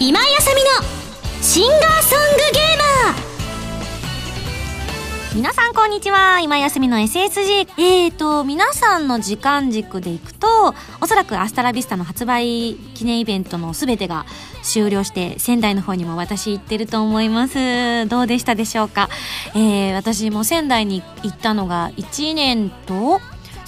[0.00, 0.70] 今井あさみの
[1.42, 5.36] シンガーソングゲーマー。
[5.36, 6.40] 皆さんこんにちは。
[6.40, 14.24] 今休みの SSG えーと皆さんの時間軸でいくとおそらくアスタラビスタの発売記念イベントの全てが
[14.62, 18.08] 終了して仙台の方にも私行ってると思います。
[18.08, 19.10] どうでしたでしょうか、
[19.54, 23.20] えー、私も仙台に行ったのが1年と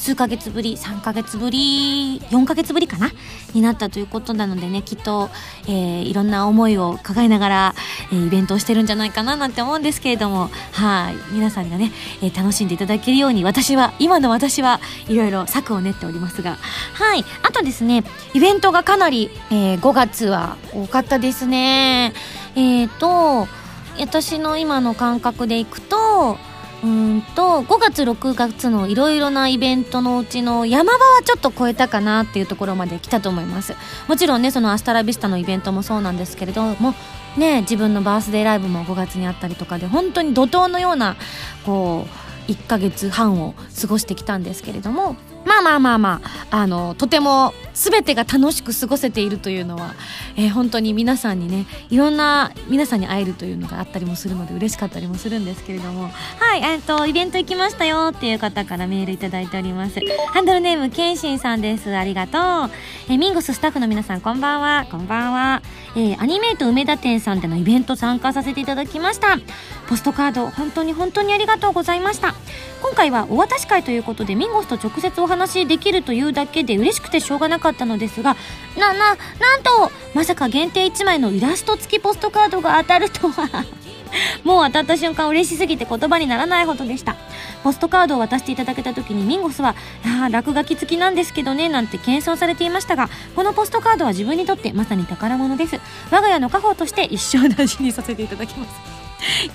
[0.04, 3.10] 数ヶ月ぶり、3ヶ月ぶり、4ヶ月ぶりかな？
[3.54, 5.30] になったということなのでね、きっと、
[5.66, 7.74] えー、いろんな思いを抱えながら、
[8.12, 11.90] えー、イベントをしてるんじゃないかななんて思うんですけれども、はい、皆さんがね、
[12.20, 14.78] えー、楽しんでいただけるように、私は、今の私は
[15.08, 22.12] いろいろ策を練っておりますが、はい、あとですね、イベントがかなり、えー、5月は多かったですね。
[22.56, 23.48] えっ、ー、と、
[23.98, 26.36] 私の今の感覚でいくと、
[26.84, 33.74] うんと5月6月のいろいろなイベントのうちの山場はちょっと超えたかなっていうところまで来たと思います。
[34.06, 36.94] もちろんねそのアスタラビスタのイベントもそうなんですけれども
[37.38, 41.16] ね自分のバースデーライブも5月にあったりとかで本当に怒涛のような
[41.64, 42.06] こ
[42.48, 49.94] う1ヶ月半を過ごしてきたんですけれどもまあまあまあまああのとても全てが楽しく過ごせているというのは、
[50.36, 56.04] えー、本当に皆さんにねいろんな皆さんに会えるというのがあったりもするので嬉しかったりもするんですけれども。
[56.38, 59.98] はいえっ、とイベント行きましたよっていう方からメールいただいております。
[60.32, 61.94] ハンドルネームケンシンさんです。
[61.94, 62.70] ありがとう、
[63.08, 64.86] えー、ミンゴススタッフの皆さんこんばんは。
[64.90, 65.62] こんばんは、
[65.96, 69.38] えー、アニメート梅田店さんでのイベント参加させていただきました。
[69.88, 72.34] ポストカード本当に本当にありがとうございました。
[72.82, 78.36] 今回はお渡し会ということでミンゴスと直接お話話できるというだけで嬉しくてしょうがなかったのですが
[78.78, 83.64] なななんとまさか限定1枚のイラスト付きポストカードが当たるとは。
[84.44, 87.16] もう当たった瞬間嬉しすぎて言葉にならないほどでした。
[87.64, 89.74] ポストカードを渡していただけた時にミンゴスは
[90.22, 95.80] 「あ落書き付きなんですけどね」なんて謙遜されていましたがこのポストカードは自分にとってまさに宝物です。
[96.12, 99.04] 我が家の家宝として一生大事にさせていただきます。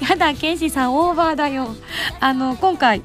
[0.10, 1.74] やだケンシーさんオーバーだよ。
[2.20, 3.02] あの今回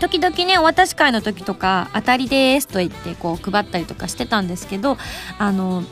[0.00, 4.96] 時々ねお渡し会の時とか「当たりです」と言ってこう配ったりとかしてたんですけど
[5.38, 5.84] あの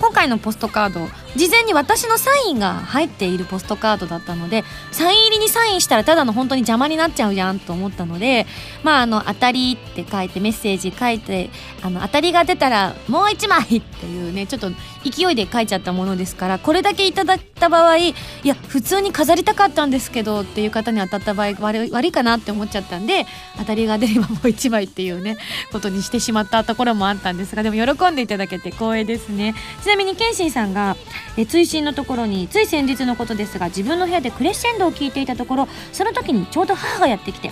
[0.00, 1.06] 今回のポストカード
[1.36, 8.46] 事前に私のサインが入っているポストカードだったのでサイン入りにサインしたらただの本当に邪魔になっちゃうじゃんと思ったので
[8.82, 11.50] まああの当たりって書いてメッセージ書いて
[11.82, 14.70] あの当たりが出たらもう1枚っていうねちょっと
[15.04, 23.26] 勢いで書いちゃったものですからこれだけいただいた場合いや普通に飾りたかったんですけどっていう方に当たった場合悪悪いかなって思っちゃったんで
[23.58, 25.36] 当たりが出ればもう1枚っていうね
[25.72, 29.54] ことにしてしまったところもあったんですがでも喜んでいただけて光栄ですね。
[29.82, 30.96] ちなみにケンシンさんが
[31.36, 37.50] え追伸のところについ先日のことですが自分の部屋でクレッシェンドを聞いていたところその時にちょうど母がやってきて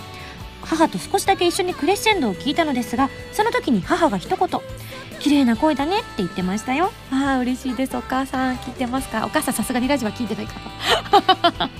[0.63, 4.61] 母と少しだけ一緒にクレッシェンドを聞いたのですがその時に母が一言
[5.19, 6.91] 綺麗な声だねって言ってましたよ。
[7.13, 7.97] ああ嬉しいです。
[7.97, 9.25] お母さん聞いてますか？
[9.25, 10.55] お母さんさすがにラジオは聞いてないか
[11.61, 11.71] ら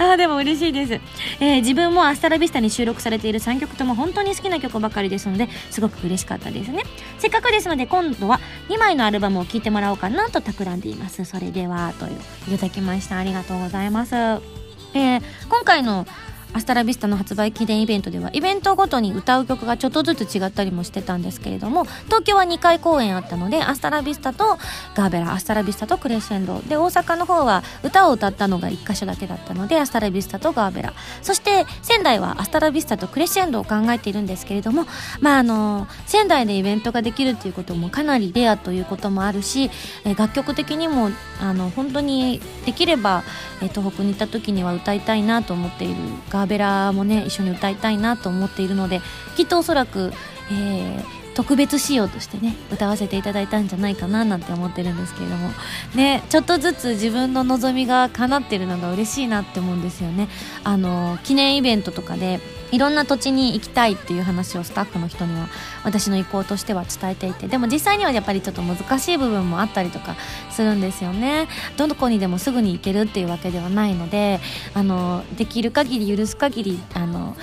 [0.00, 0.94] あでも嬉しいです、
[1.40, 6.84] えー、自分もアスタラビスタに収録されている3曲とも本当に好きな曲ばかりですのですごく嬉しかったですね。
[7.18, 11.24] せっかくですので今度は2枚のアルバムを聴いてもらおうかなと企んでいます。
[11.24, 12.12] それではという
[12.48, 13.18] いただきました。
[13.18, 14.14] ありがとうございます。
[14.14, 16.06] えー、今回の
[16.52, 24.58] アスタラビスタの発売記念イベントではイベントごとに歌う曲がちょっとずつ違ったりもしてたんですけれども東京は2回公演あったのでアスタラビスタと
[24.94, 30.92] ガーベラアスタラビスタとクレッシェンドで大阪の方は歌を歌ったのが1箇所だけだったのでアスタラビスタとガーベラ。
[31.22, 34.86] そして仙台はアスタラビスタとクレッシェンドを考えているんですけれども
[35.20, 39.70] まああの仙台でイベントができるっていうこともかなりレアということもあるし、
[40.04, 43.22] え楽曲的にもあの本当にできれば、
[43.62, 45.94] え東北に行った時には歌いたいなと思っている
[46.28, 49.00] ガガーベラもね一緒に歌いたいなと思っているので
[49.36, 50.12] きっとおそらく、
[50.50, 55.50] えー、特別仕様としてね歌わせていただいたんじゃないかななんて思ってるんですけれども。
[55.94, 60.28] ねちょっとずつ自分の望みが叶ってるのが嬉しいなって思うんですよね。
[60.64, 62.40] あの記念イベントとかで
[62.72, 65.48] いろんな土地に行きたいっていう話をスタッフの人には
[65.84, 70.14] 私の意向としては伝えていてでも実際にはやっぱりちょっと難しい部分もあったりとか
[70.50, 71.48] するんですよね。
[71.76, 74.40] どこにでもすぐに行けるっていうわけではないので
[74.74, 77.36] あのできる限り許す限りあの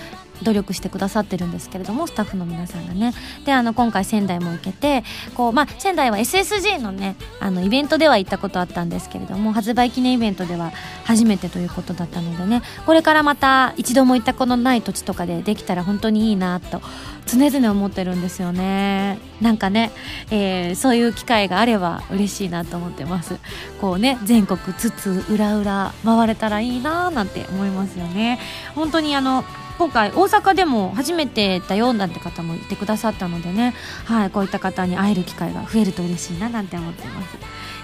[0.43, 3.13] 努力してくださってるんですけれどもスタッフの皆さんがね。
[3.45, 5.03] であの今回仙台も行けて
[5.35, 10.71] こう、まあ、仙台は SSG のねあのイベントでは行ったことあったんですけれども発売記念イベントでは
[11.03, 16.81] 初めてということだったのでねこれからまた一度も行ったことのない土地とかでできたら本当にいいなと
[17.25, 19.19] 常々思ってるんですよね。
[19.41, 19.91] なんかね、
[20.31, 23.37] えー、そういう機会があれば嬉しいなと思ってます。
[23.81, 28.39] こうね全国津々浦々回れたらいいななんて思いますよね。
[28.75, 29.43] 本当にあの
[29.77, 33.73] 今回大阪でも初めてだよなんて方もいてくださったのでね。
[34.05, 37.37] はいこういった方に会える機会が増えると嬉しいななんて思ってます。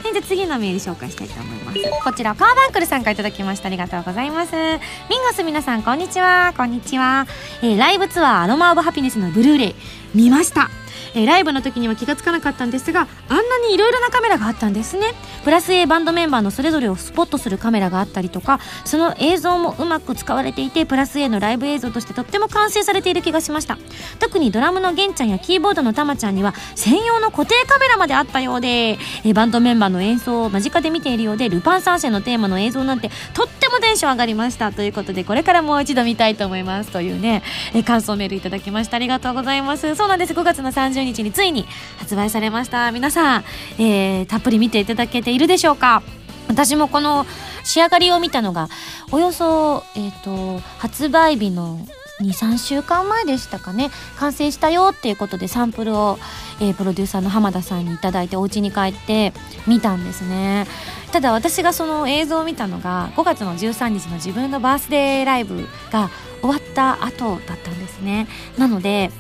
[0.04, 1.80] じゃあ次のメール紹介したいと思います。
[2.04, 3.68] こちらカーバンクルさんから頂きました。
[3.68, 4.56] ありがとうございます。
[4.56, 6.54] ミンゴス皆さんこんにちは。
[6.58, 7.28] こんにちは、
[7.62, 9.76] えー、ライブツアーアロマオブハピネスのブルーレイ
[10.14, 10.70] 見ました。
[11.16, 15.14] え、ライブの時には気がつかなかったんですがあんなにいろいろなカメラがあったんですね。
[15.44, 23.78] プラス A バンドメンバーのそれぞれをスポットするカメラがあったりとかその映像もうまく使われていてプラス A のライブ映像としてとっても完成されている気がしました。
[24.20, 34.72] 特にドラムの玄ちゃんやキーボードのたまちゃんには専用の固定カメラまであったようで、え、バンドメンバーの演奏を間近で見ているようでルパン三世のテーマの映像なんてとってもテンション上がりました。
[34.72, 36.92] ということでこれからもう一度見たいと思います。
[36.92, 37.44] というね、
[37.74, 38.96] え、感想メールいただきました。
[38.96, 39.96] ありがとうございます。
[39.96, 40.34] そうなんです。
[40.34, 41.66] 5月の30日についに
[41.98, 42.92] 発売されました。
[42.92, 43.44] 皆さん、
[43.78, 46.04] えー、たっぷり見ていただけているでしょうか？
[46.48, 47.26] 私もこの
[47.64, 48.70] 仕上がりを見たのが
[49.12, 51.80] およそ、えーと、発売日の
[52.22, 53.90] 23週間前でしたかね。
[54.18, 56.20] 完成したよっていうことでサンプルを、
[56.62, 59.34] えー、プロデューサーの浜田さんに頂いてお家に帰って
[59.68, 60.68] 見たんですね。
[61.12, 66.10] ただ私がその映像を見たのが5月の13日の自分のバースデーライブが
[66.42, 68.28] 終わった後だったんですね。
[68.58, 69.12] なので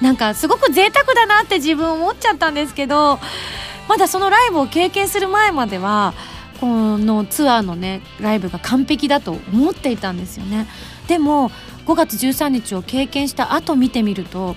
[0.00, 3.18] なんかすごく贅沢だなって自分思っちゃったんですけど
[3.88, 6.14] まだそのライブを経験する前までは
[6.60, 6.66] こ
[6.98, 10.66] のツアーのねライブが完璧だと思っていたんですよね。
[11.06, 11.50] でも
[11.86, 14.56] 5月13日を経験した後見てみると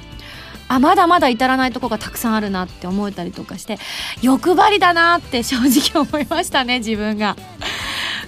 [0.67, 3.77] あまだまだ至らないとこがたくさんあるなって思えたりとかして
[4.21, 7.35] 欲張りだなって正直思いましたね自分が。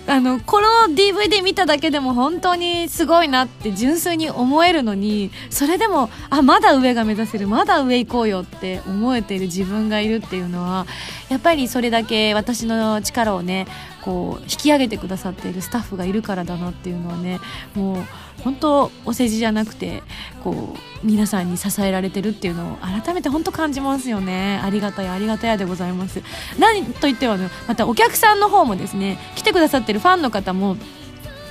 [0.05, 10.85] あのこの DVD 見ただけでも本当にすごいなって純粋に思えるのにそれでもあまだ上が目指せるまだ上行こうよって思えている自分がいるっていうのは
[11.29, 13.65] やっぱりそれだけ私の力をね
[14.03, 17.39] こう引き上げてくださっているスタッフがいるからだなっていうのはね
[17.73, 18.03] もう
[18.43, 20.03] 本当お世辞じゃなくて
[20.43, 24.59] こう皆さんに支えられてるっていうのを改めて本当感じますよね。
[24.63, 26.21] ありがたいありがたやでございます。
[26.59, 30.75] 何と言ってはねまたお客さんの方もですね来てくださってるファンの方も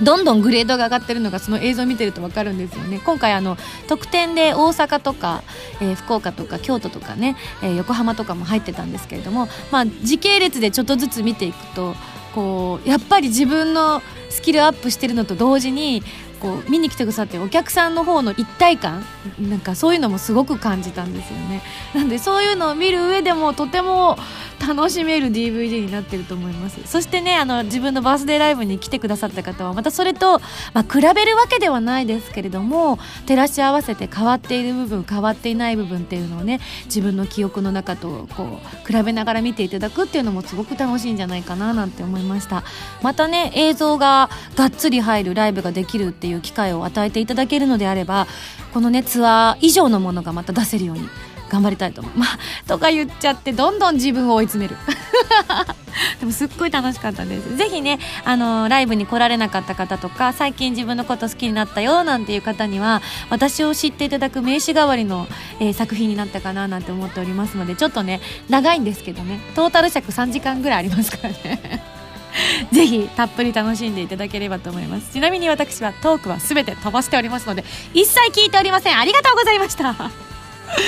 [0.02, 3.00] どんどんグレードが上がってるのがその映像を見てると分かるんですよね。
[3.04, 3.56] 今回あの
[3.88, 5.42] 特典で大阪とか、
[5.80, 11.94] えー、福岡とか京都とかね、えー、横浜とかも入ってたんですけれども、まあ、時系列でちょっとずつ見ていくと
[12.34, 16.02] こうやっぱり自分のスキルアップしてるのと同時に
[16.42, 19.04] こう見に来てくださってるお客さんの方の一体感
[19.38, 21.62] なんかそういうのもすごく感じたんですよね。
[21.94, 24.18] なんでそういうのを見る上でもとても
[24.66, 26.80] 楽しめる DVD になってると思います。
[26.84, 30.40] そしてねあの自分のバースデーライブに来てくださった方はまたそれと、
[30.72, 42.64] まあ、比べるわけではないですけれども照らし合わせて変わっている部分変わっていない部分っていうのをね自分の記憶の中とこう比べながら見ていただくっていうのもすごく楽しいんじゃないかななんて思いました。
[43.02, 48.26] またね映像ががっつり入るライブができるっていう機会を与えていただけるのであれば
[48.72, 51.08] このねツアー以上のものがまた出せるように
[51.52, 52.18] 頑張りたいと思う。
[52.18, 52.28] まあ
[52.66, 54.76] とか言っちゃってどんどん自分を追い詰める。
[56.18, 57.56] でもすっごい楽しかったです。
[57.56, 65.28] ぜひねあのライブに来られなかった方とか最近自分のこと好きになったよなんていう方には私を知っていただく名刺代わりの、
[65.60, 71.91] えー、作品になったかななんて思っておりますのでちょっとね長いんですけどねトータル尺3時間ぐらいありますからね。
[72.72, 75.12] ぜひたっぷり楽しんでいただければと思います。
[75.12, 77.64] ちなみに私はトークはすべて飛ばしておりますので
[77.94, 78.98] 一切聞いておりません。
[78.98, 80.31] ありがとうございました。
[80.72, 80.78] は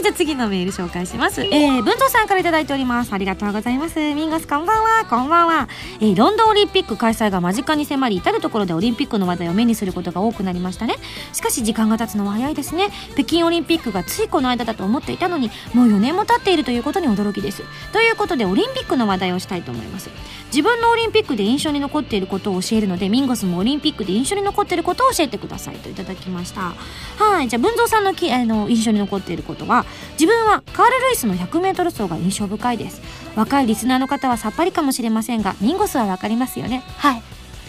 [0.00, 1.42] いじゃあ次のメール紹介します。
[1.42, 3.12] えー、文藤さんから頂いております。
[3.12, 3.98] ありがとうございます。
[3.98, 5.06] ミンガスこんばんは。
[5.08, 5.68] こんばんは、
[6.00, 10.96] えー、ロンドンオリンピック開催が間近に迫り至る所でオリンピックの話題を目にすることが多くなりましたね。
[11.32, 12.90] しかし時間が経つのは早いですね。
[13.14, 17.62] 北京オリンピックがついこの間だと思っていたのにもう4年も経っているということに驚きです。
[17.92, 20.10] ということでオリンピックの話題をしたいと思います。
[20.48, 26.74] 自分のオリンピックで印象に残っていることを教えるのでミンゴスもオリンピックで印象に残っていることを教えてくださいといただきました。
[27.16, 33.00] はいじゃあ文蔵さんのきあの印象に残っていることは自分はカール・ルイスの 100m 走が印象深いです。
[33.34, 36.82] 若いリスナーの方はさっぱりかもしれませんがミンゴスは分かりますよね。
[36.98, 37.22] はい。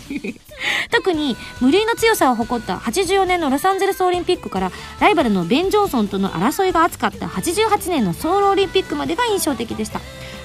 [0.91, 10.00] 特に無類の強さを誇った84年のロサンゼルスオリンピックからライバルのベン・ジョンソンとの争いが熱かった88年のソウルオリンピックまでが印象的でした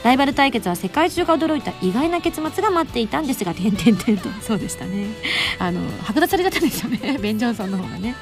[0.05, 5.07] ライバル対決は世界中が驚いた意外な結末が待っていたんですが、点々点と、そうでしたね。
[5.59, 7.19] あの、剥奪されちゃったんですよね。
[7.23, 8.17] ベン・ジョンソンの方がね。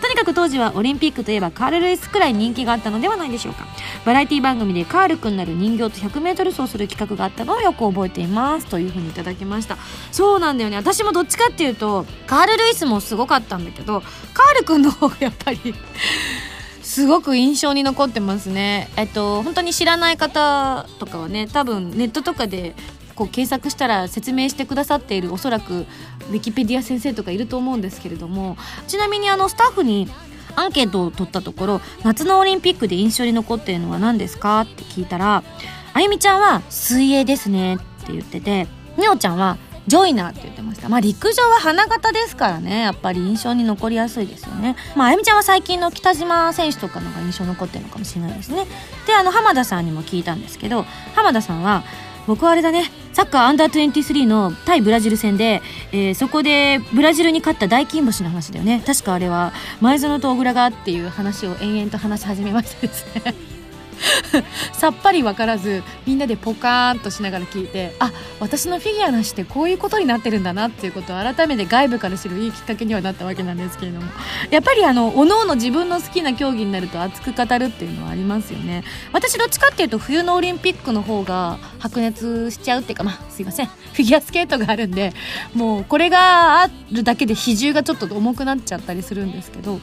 [0.00, 3.66] とにかく当時はオリンピックといえばカール・ルイスくらい人気があったのではないでしょうか。
[4.04, 8.66] バラエティ番組でカールくんなる人形と 100m 走する企画があったのをよく覚えています。
[8.66, 9.78] というふうにいただきました。
[10.10, 10.76] そうなんだよね。
[10.76, 14.02] 私もどっちかっていうと、カール・ルイスもすごかったんだけど、
[14.34, 15.74] カールくんの方がやっぱり
[16.92, 18.90] すごく印象に残ってますね。
[18.98, 22.74] えっと、本当に知らない方とかはね、多分ネットとかで
[23.14, 28.58] こう検索したら説明してくださっているおそらくウィキペディア先生とかいると思うんですけれども
[28.88, 30.06] ちなみにあのスタッフに
[30.54, 34.60] アンケートを取ったところ夏のオリンピックで印象に残っているのは何ですか？
[34.60, 35.42] って聞いたら
[35.94, 38.66] あゆみちゃんは水泳ですねって言ってて
[38.98, 39.56] みおちゃんは
[39.86, 40.88] ジョイナーって言ってました。
[40.88, 44.76] まあ陸上は花形ですからね、やっぱり印象に残りやすいですよね。
[44.96, 48.66] まああゆみちゃんは最近の北島選手とかのが印象残ってるのかもしれないですね。
[49.06, 50.84] で、あの浜田さんにも聞いたんですけど、
[51.14, 51.82] 浜田さんは、
[52.26, 55.60] 僕はあれだね、サッカーアンダー23の対ブラジル戦で、
[55.92, 63.51] えー、そこでブラジルに勝った大金星の話だよね確かあれは前園と小倉がっていう話を延々と話し始めましてですね
[64.72, 74.10] さっぱり分からずみんなでポカーンとしながら聞いてあ私のフィギュアなしってこういうことになってるんだなっていうことを改めて外部から知るいいきっかけにはなったわけなんですけれども。
[74.50, 78.84] やっぱりあのおのおの自分の好きな競技になると熱く語るっていうのはありますよね。
[79.12, 83.66] 私どっちかっていうと冬のオリンピックの方が白熱しちゃうっていうかまあすいません。
[83.66, 85.12] フィギュアスケートがあるんで
[85.54, 89.80] もうこれがあるだけで比重がちょっと重くなっちゃったりするんですけど。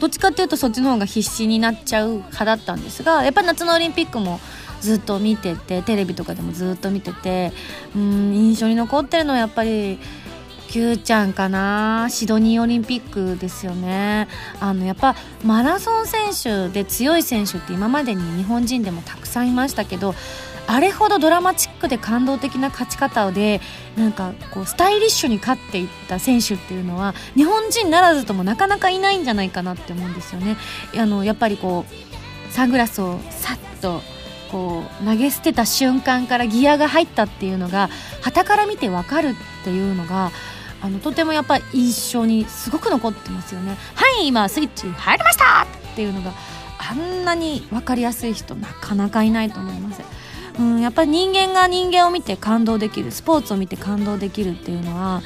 [0.00, 4.40] どっちかっていうとそっちの方が必死になっちゃう派だったんですがやっぱり夏のオリンピックも
[4.80, 7.52] ずっと見ててテレビとかでもずっと見てて
[7.94, 9.98] うん印象に残ってるのはやっぱり
[10.70, 14.28] Q ちゃんかなシドニーオリンピックですよね。
[14.60, 20.14] あのやっぱマラソン選手で強い選手って今までに日本人でもたくさんいましたけど
[20.66, 23.60] あれほどドラマチックで感動的な勝ち方で
[23.96, 30.56] なんかこうスタイリッシュに勝っていった選手っていうのは日本人ならずともなかなかいないんじゃないかなって思うんですよね。
[30.96, 34.00] あのやっぱりこうサングラスをさっと
[34.50, 37.88] こう投げ捨てた瞬間からギアが入ったっていうのが
[38.20, 40.30] 旗から見てわかるっていうのが
[40.82, 43.76] あのとてもやっぱ印象にすごく残ってますよね。
[43.94, 46.32] はい今スイッチ入りましたっていうのが
[46.78, 50.02] あんなに分かりやすい人なかなかいないと思います。
[50.60, 55.22] うん、やっぱり人間が人間を見て感動できるスポーツを見て感動できるっていうのは、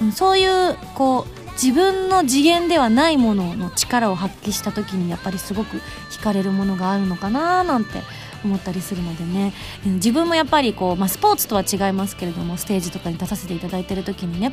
[0.00, 5.76] うん、そういうこう自分の次元ではないものの力を発揮した時にやっぱりすごく
[6.10, 8.00] 惹かれるものがあるのかななんて
[8.44, 9.52] 思ったりするのでね。
[9.84, 14.52] 自分もやっぱりこう、まあ、スポーツとは違いますけれどもステージとかに出させていただいてる時にね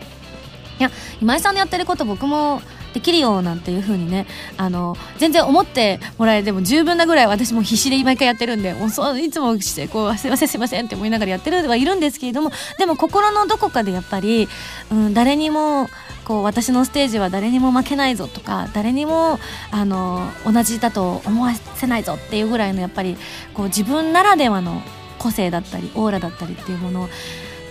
[0.79, 0.91] いや
[1.22, 2.62] 今井さんのやってること僕も
[2.96, 14.48] できるよなんていう風にねあの全然思ってもらえても十分なぐらい私も必死で毎回やってるんでもうそういつもしてこうすいませんすいませんって思いながらやってるはいるんですけれどもでも心のどこかでやっぱり、
[14.91, 15.89] うん、誰にも
[16.24, 19.39] こう私のステージは誰にも負けないぞとか誰にも
[19.72, 23.17] あの同じだと思わせないぞっていうぐらいのやっぱり
[23.53, 24.82] こう自分ならではの
[25.20, 27.10] 個性だったりオーラだったりっていうものを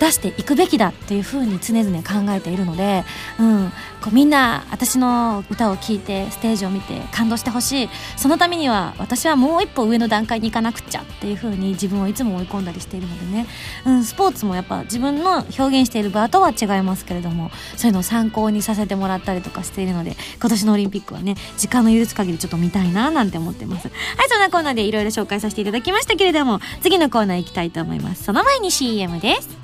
[0.05, 3.05] 出していくべきだっていうふうに常々考えているので、
[3.41, 3.71] うん、
[4.03, 7.89] こうみんな私の歌を聴いてステージを見て感動してほしい。
[8.17, 13.47] そのためには私はもう一歩上の段階に行かなくちゃっていうふうに自分をいつも追い込んだりしているのでね、
[13.87, 23.89] うん、スポーツもやっぱ自分の表現している場とは違いますけれどもそういうのを参考にさせてもらったりとかしているので今年のオリンピックはね時間の許す限りちょっと見たいななんて思ってます。
[23.89, 23.95] は
[24.25, 28.25] いそんなコーナーでいろいろ紹介させていただきましたけれども次のコーナー行きたいと思います。
[28.25, 29.64] その前に CM です。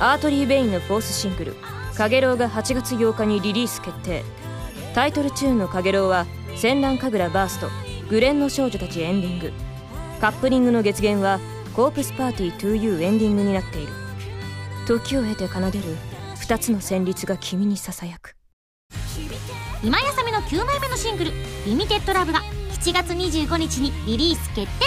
[0.00, 1.56] アートリー・ベインのフォースシングル
[1.96, 4.24] 「かげろう」が8月8日にリリース決定。
[4.94, 6.24] タイトルチューンの「かげろう」は
[6.54, 7.68] 「戦乱神楽バースト」
[8.08, 9.52] 「グレンの少女たち」エンディング。
[10.20, 11.40] カップリングの月限は
[11.74, 13.92] 「コープスパーティー 2U」エンディングになっている。
[14.86, 15.96] 時を経て奏でる
[16.36, 18.36] 2つの旋律が君にささやく。
[19.82, 21.32] 今やさみの9枚目のシングル
[21.66, 22.42] 「リミテッドラブが
[22.80, 24.86] 7月25日にリリース決定。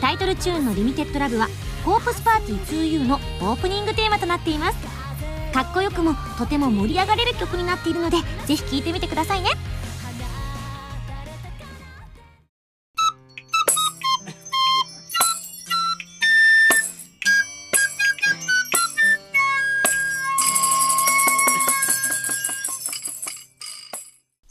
[0.00, 1.48] タイトルチューンの「リミテッドラブは
[1.88, 4.78] コープスパーティー 2U のオープニングテーマとなっています。
[5.54, 9.48] かっこよくもとても盛り上がれる曲になっているのでぜひ聴いてみてくださいね。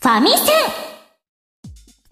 [0.02, 0.44] ファミセ
[0.84, 0.87] ン。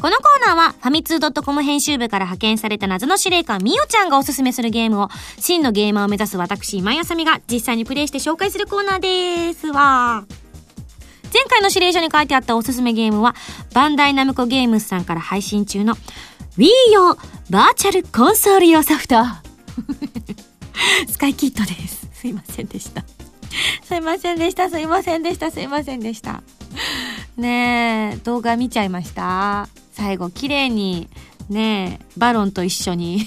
[0.05, 5.09] このコーナーはファミツー .com 編集部から派遣された謎の司令官みおちゃんがおすすめするゲームを
[5.39, 10.23] 真のゲーマーを目指す私今井あさみが実際にプレイして紹介するコーナーですわ。
[11.33, 13.33] 前回の指令書に書いてあったおすすめゲームは
[13.73, 15.95] バンダイナムコゲームスさんから配信中の
[16.59, 17.15] Wii 用
[17.49, 19.15] バーチャルコンソール用ソフト
[21.09, 22.07] スカイキットです。
[22.13, 23.03] すいませんでした。
[23.83, 24.69] すいませんでした。
[24.69, 25.49] すいませんでした。
[25.49, 26.43] すいませんでした。
[27.37, 31.09] ねえ、動画見ちゃいました最後綺麗に
[31.49, 33.25] ねバロンと一緒に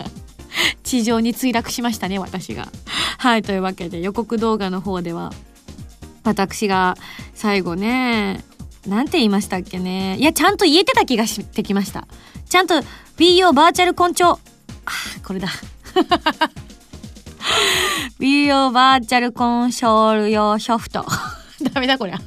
[0.82, 2.68] 地上に墜落しましたね私が
[3.18, 5.32] はいというわけで予告動画の方では
[6.24, 6.96] 私が
[7.34, 8.44] 最後ね
[8.86, 12.06] なんて言いましたっけねいやちゃんと言えてた気がしてきました
[12.48, 12.74] ちゃんと
[13.20, 14.38] Wii U バーチャル根性、あ、
[15.22, 15.48] これだ。
[18.18, 21.04] Wii U バーチャルコンショール用ソフト。
[21.74, 22.16] ダメだこりゃ。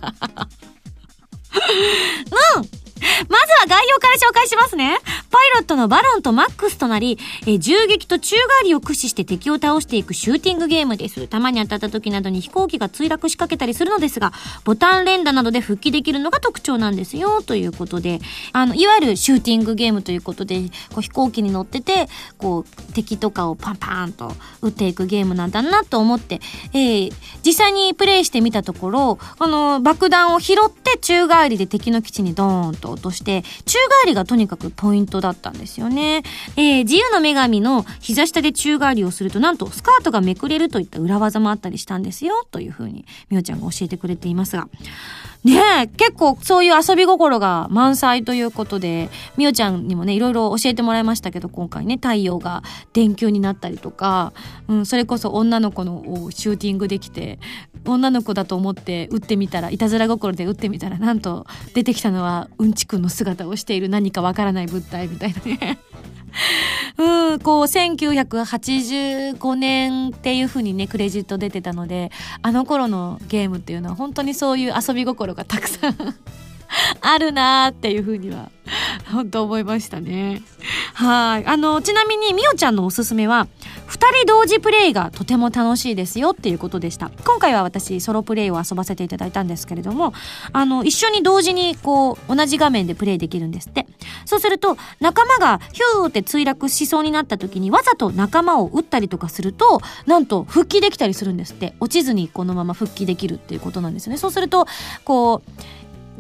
[2.56, 2.83] うん
[3.30, 4.98] まずは概要から紹介しますね。
[5.30, 11.28] パイロットのバロンとマックスとなり、え銃撃と宙返りを駆使して敵を倒していくシューティングゲームです。
[11.28, 14.32] 弾に当たった時などに飛行機が墜落しかけたりするのですが、
[14.64, 18.20] ボタン連打などで復帰できるのが特徴なんですよ、ということで、
[18.54, 22.08] あの、いわゆるシューティングゲームということで、こう飛行機に乗ってて、
[22.38, 26.40] こう、敵とかをパンパンと撃っていくゲームなんだなと思って、
[26.74, 27.14] えー、
[27.46, 36.24] 実際にプレイしてみたところ、あの、爆弾を拾って宙返りで敵の基地にドーンと落として、宙返りがとにかくポイントだったんですよね。
[36.56, 44.68] えー、自由の女神の膝下で宙返りをすると、なんとスカートがめくれるといった裏技もあったりしたんですよ、というふうに、みおちゃんが教えてくれていますが。
[45.44, 54.32] ねえ、結構そういう遊び心が満載ということで、みおちゃんにもね、いろいろ教えてもらいましたけど、今回ね、太陽が電球になったりとか、
[54.70, 57.40] うん、それこそ女の子のをシューティングできて、
[57.86, 65.80] 女の子だと思って打ってみたら、いたずら心で打ってみたら、なんと出てきたのはうんちくんの姿をしている何かわからない物体みたいなね。
[66.98, 72.12] うん、こう、1985年っていう風にね、クレジット出てたので、
[72.42, 75.96] あの頃のゲームっていうのは本当にそういう遊び心がたくさん
[77.02, 78.50] あるなーっていう風には、
[79.12, 80.42] 本当思いましたね。
[80.94, 81.46] はい。
[81.46, 83.48] あの、ちなみに、みおちゃんのおすすめは、
[83.86, 87.12] 二人同時プレイがとても楽しいですよっていうことでした。
[87.26, 90.14] 今回は私、ソロプレイを遊ばせていただいたんですけれども、
[90.52, 93.86] あの、一緒に同時に、こう、同じ画面でプレイできるんですって。
[94.26, 101.76] そうすると、仲間がヒューって墜落しそうになった時に、わざと仲間を撃ったりとかすると、なんと、復帰できたりするんですって。
[101.80, 104.18] 落ちずにこのまま復帰できるっていうことなんですよね。
[104.18, 104.66] そうすると、
[105.04, 105.52] こう、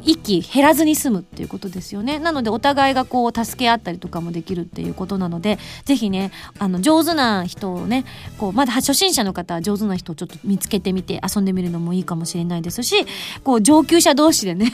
[0.06, 2.20] 一気減らずに済むっていうことですよね。
[2.20, 8.06] なのでお互いがこう助け合ったりとかもできるっていうことなので、ぜひね、あの上手な人をね、
[8.38, 13.06] こうまだ初心者の方は上手な人をちょっと見つけてみて遊んでみるのもいいかもしれないですし、
[13.44, 14.72] こう上級者同士でね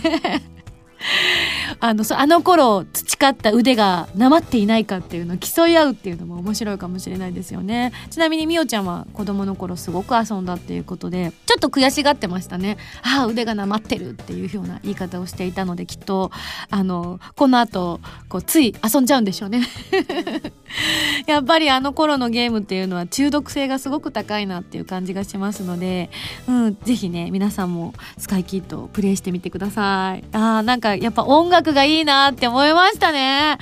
[1.80, 7.92] あのそ、あの頃培った腕がなまっていないかっていうのを競い合うっていうのも面白いかもしれないですよね。
[8.10, 12.78] ちなみにみおちゃんは子供の頃すごく遊んだっていうことで、ちょっと悔しがってましたね。
[13.02, 16.32] ああ、腕がなまってるっていうような言い方をしていたので、きっと、
[16.70, 19.62] あの、この後、こう、つい遊んじゃうんでしょうね。
[21.28, 26.10] やっぱりあの頃のゲームっていうのは中毒性がすごく高いなっていう感じがしますので、
[26.48, 30.24] うん、ぜひね、皆さんもスカイキッドプレイしてみてください。
[30.32, 33.58] ああ、なんかやっぱ音楽がいいなって思いましたね。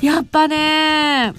[0.00, 1.32] やっぱね、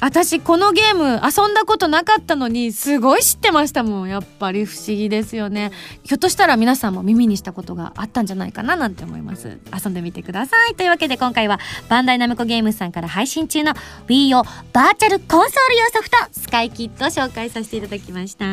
[0.00, 4.08] 私このゲーム遊んだことなかったのにすごい知ってましたもん。
[4.10, 5.70] やっぱり不思議ですよね。
[6.02, 9.58] ひょっとしたら皆さんも耳にしたことがあったんじゃないかななんて思います。
[9.72, 10.74] 遊んでみてください。
[10.74, 13.72] というわけで今回はバンダイナムコゲームズさんから配信中の
[14.06, 14.42] Wii を
[14.74, 18.44] バーチャルコンソール用ソフトスカイキットを紹介させていただきました。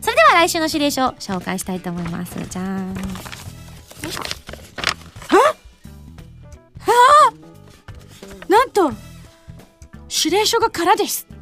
[0.00, 2.34] それでは来週の指令書を紹介したいと思います。
[2.48, 2.94] じゃーん。
[5.30, 5.54] あ
[8.48, 8.92] なんと
[10.24, 11.26] 指令書が空です。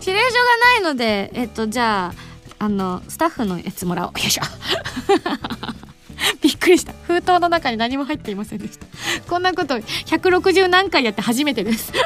[0.00, 2.12] 指令書がないのでえっとじゃ
[2.58, 4.20] ああのスタッフのやつもらおう。
[4.20, 4.42] よいしょ。
[6.42, 6.92] びっくりした。
[7.06, 8.86] 封筒の中に何も入っていませんでした。
[9.28, 11.92] こんなこと160何回やって初めてです。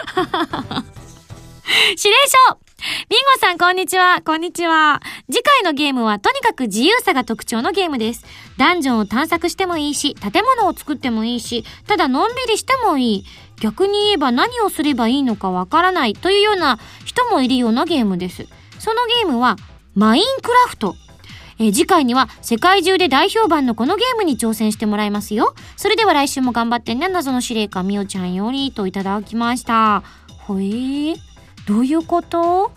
[1.90, 2.16] 指令
[2.48, 4.20] 書ビンゴさん、こんにちは。
[4.20, 5.00] こんにちは。
[5.32, 8.26] 次回のゲームは、とにかく自由さが特徴のゲームです。
[8.58, 13.24] ダンジョンを探索してもいいし、建物を作ってもいいし、ただのんびりしてもいい。
[13.58, 18.46] 逆に言えば何をすればいいのかわからないというような人もいるようなゲームです。
[18.78, 19.56] そのゲームは、
[19.94, 20.94] マインクラフト。
[21.58, 25.54] え、次回には世界中で大評判のこのゲームに挑戦してもらいますよ。
[25.78, 30.02] それでは来週も頑張ってね、謎の司令官みおちゃんよりといただきました。
[30.28, 31.33] ほえー。
[31.66, 32.68] どういうこと？
[32.68, 32.72] ん？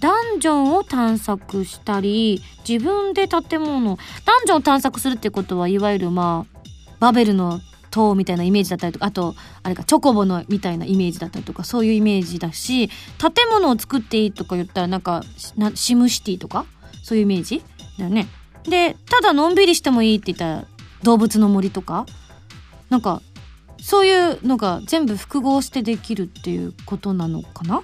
[0.00, 6.60] ダンジョンを探索したり、自分で建物、ダンジョンを探索するってことは、いわゆるまあ、
[6.98, 7.60] バベルの
[7.92, 15.22] 塔みたいなイメージだったりとか、あと、あれか、チョコボのみたいなイメージだったりとか、そういうイメージだし、建物を作っていいとか言ったら、なんか、
[15.74, 16.66] シムシティとか？
[17.04, 17.62] そういうイメージ？
[17.98, 18.26] だよね。
[18.64, 20.64] で、ただのんびりしてもいいって言ったら、
[21.04, 22.06] 動物の森とか？
[22.90, 23.22] なんか、
[23.82, 27.82] そういうのが全部複合してできるっていうことなのかな？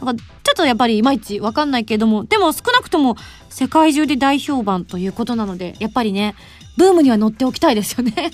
[0.00, 3.16] なんかちょっとやっぱりいまいちわかんないけれども、でも少なくとも
[3.50, 6.34] 世界中で大評判ということなので、やっぱりね、
[6.78, 8.30] ブームには乗っておきたいですよね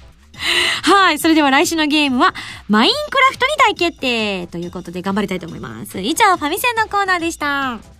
[0.82, 1.18] はい。
[1.18, 2.34] それでは来週のゲームは、
[2.68, 6.00] マインクラフトに大決定ということで頑張りたいと思います。
[6.00, 7.95] 以上、ファミセンのコーナーでした。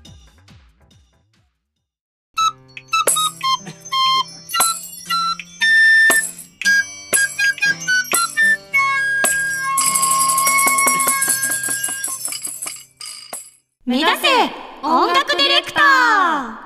[13.87, 14.27] 目指せ
[14.83, 16.57] 音楽ディレクター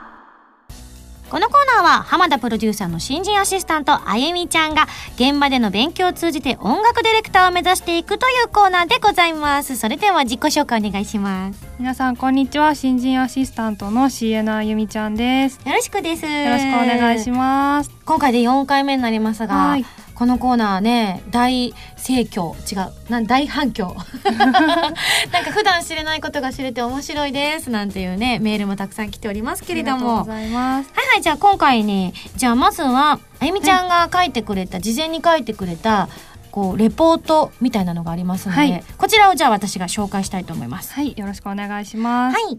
[1.31, 9.77] このコーナーは浜田プロデューサーの新人アシスタントあゆみちゃんが現場での勉強を通じて音楽ディレクターを目指していくというコーナーでございます。
[9.77, 11.63] それでは自己紹介お願いします。
[11.79, 12.75] 皆さんこんにちは。
[12.75, 15.61] 新人アシスタントの CN あゆみちゃんです。
[15.69, 16.25] よろしくです。
[16.25, 17.91] よろしくお願いします。
[18.07, 19.85] 今回で4回目になりますが、はい。
[20.21, 22.53] このコーナーね大盛況。
[22.71, 22.93] 違う。
[23.11, 23.97] なん大反響。
[24.37, 27.71] なんか普段知れないことが知れて面白いです。
[27.71, 29.97] なんていうねメールもたくさん来ておりますけれども。
[29.97, 30.93] ありがとうございます。
[30.93, 31.23] はいはい。
[31.23, 36.11] じゃあ今回ねじゃあまずはあゆみちゃんが書いてくれた、事前に書いてくれた
[36.51, 38.85] こうレポートみたいなのがありますので、はい。
[38.99, 40.93] こちらをじゃあ私が紹介したいと思います。
[40.93, 41.15] はい。
[41.17, 42.35] よろしくお願いします。
[42.35, 42.59] はい。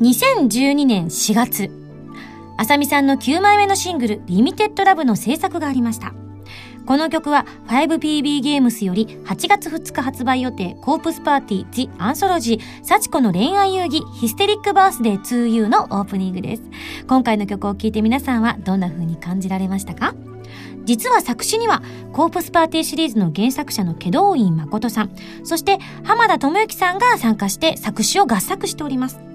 [0.00, 1.70] 2012年4月、
[2.56, 6.14] あさみさんの9枚目のシングル、リミテッドラブの制作がありました。
[6.90, 16.62] この曲は 5PB ゲームスより8月2日発売予定コープスパーティー The Anthology 幸子の恋愛遊戯ヒステリックバースデー 2U のオープニングです。
[17.06, 20.16] 今回の曲を聴いて皆さんはどんな風に感じられましたか？
[20.82, 21.80] 実は作詞には
[22.12, 25.12] コープスパーティーシリーズの原作者の祁答院慎さん
[25.44, 29.29] そして浜田智之さんが参加して作詞を合作しております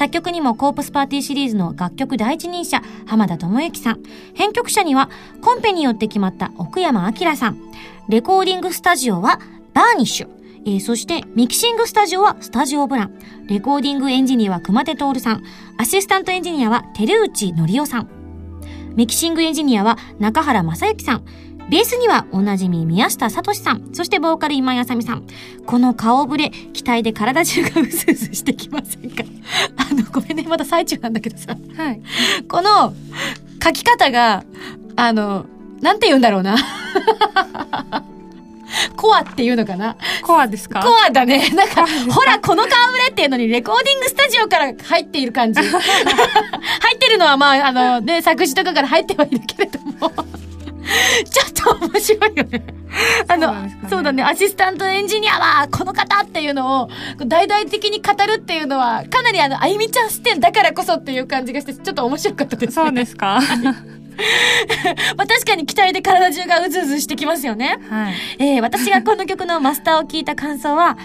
[0.00, 5.10] 作曲にもコープスパーティーシリーズの楽曲第一人者浜田智之さん編曲者には
[5.42, 7.58] コンペによって決まった奥山明さん
[8.08, 9.40] レコーディングスタジオは
[9.74, 10.30] バーニッシュ
[10.64, 13.18] えーそして、ミキシングスタジオはスタジオブラン。
[13.46, 15.42] レコーディングエンジニアは熊手徹さん。
[15.78, 18.08] アシスタントエンジニアは照内紀雄さん。
[18.94, 21.24] ミキシングエンジニアは中原正幸さん。
[21.70, 23.90] ベースにはおなじみ宮下聡さん。
[23.94, 25.22] そしてボーカル今井あさみさん。
[25.66, 29.22] この顔ぶれ、期待で体中がうずうずしてきませんか？
[29.78, 31.56] あの、ごめんね、まだ最中なんだけどさ。
[31.76, 32.00] はい
[32.48, 32.92] この
[33.62, 34.42] 書き方が、
[34.96, 35.46] あの、
[35.80, 36.56] なんて言うんだろうな。
[38.96, 39.96] コアっていうのかな？
[40.22, 40.80] コアですか？
[40.82, 41.50] コアだね。
[41.50, 45.60] なんか、ほら、この顔ぶれっていうのにレコーディングスタジオから入っている感じ。
[45.62, 50.12] 入ってるのはまあ、あの、ね、作詞とかから入ってはいるけれども。
[51.30, 52.64] ちょっと面白いよね。
[53.28, 53.54] あの
[53.88, 56.90] そうだね、アシスタントエンジニアはこの方っていうのを
[57.24, 62.84] 大々的に語るっていうのは、かなりあの、あゆみちゃん視点だからこそっていう感じがして、ちょっと面白かったですね。
[62.84, 63.40] そうですか
[65.16, 67.78] まあ確かに期待で体中がうずうずしてきますよね。
[67.88, 70.98] はいえー、私がこの曲のマスターを聞いた感想は、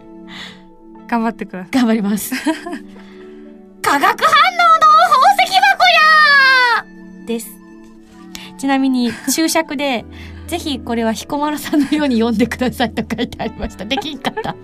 [1.08, 2.34] 頑張ってください頑張ります。
[2.34, 5.60] 化学反応の宝石箱
[7.22, 7.65] やです。
[8.58, 10.04] ちなみに注釈で、
[10.46, 13.84] ぜひこれは彦摩呂さんのように読んでくださいと書いてありました。
[13.84, 14.54] できんかった。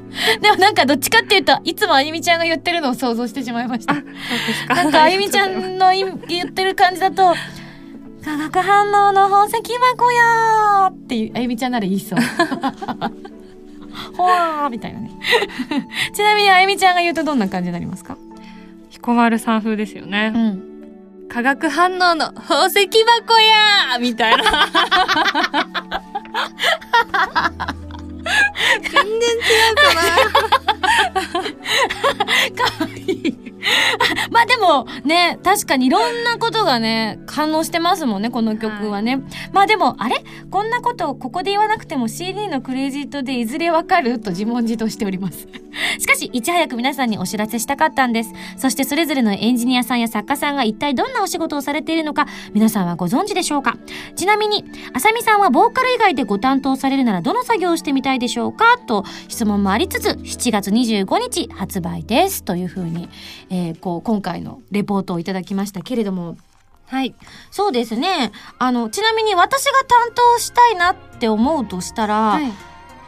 [0.40, 3.94] でもなんかどっちかっていうと、いつもあゆみちゃんが言ってるのを想像してしまいました。
[4.74, 7.34] なんかあゆみちゃんの言ってる感じだと、
[8.24, 12.18] 化学反応の宝石箱やーっていう、あゆみちゃんなら言いそう。
[14.16, 15.10] ほわーみたいなね。
[16.14, 18.16] ちなみにあゆみちゃんが言うとどんな感じになりますか？
[18.88, 20.71] 彦丸さん風ですよねん。
[21.32, 24.68] 化学反応の宝石箱やーみたいな
[28.82, 29.82] 全然違うか
[32.26, 33.42] なかわいい。
[34.30, 39.20] まあでもね、確かにいろんなことがね、反応してますもんね、この曲はね。
[39.52, 40.22] まあでも、あれ？
[40.50, 45.46] こんなことをここで言わなくても CD のクレジットでいずれわかると自問自答しております。
[45.98, 48.32] しかし、いち早く皆さんにお知らせしたかったんです。
[48.56, 53.76] そしてそれぞれのエンジニアさんや作家さんが一体どんなお仕事をされているのか、皆さんはご存知でしょうか？
[54.16, 58.64] ちなみに、あさみさんはボーカル以外でご担当されるならどの作業をしてみたいでしょうか？
[58.86, 62.42] と質問もありつつ、7月25日発売です。
[62.44, 63.08] というふうに、
[63.52, 66.38] えーこう、今回のレポートをいただきましたけれども、
[66.86, 67.14] はい。
[67.50, 68.32] そうですね。
[68.58, 72.50] あの、ちなみに私が担当したいなって思うとしたら、はい。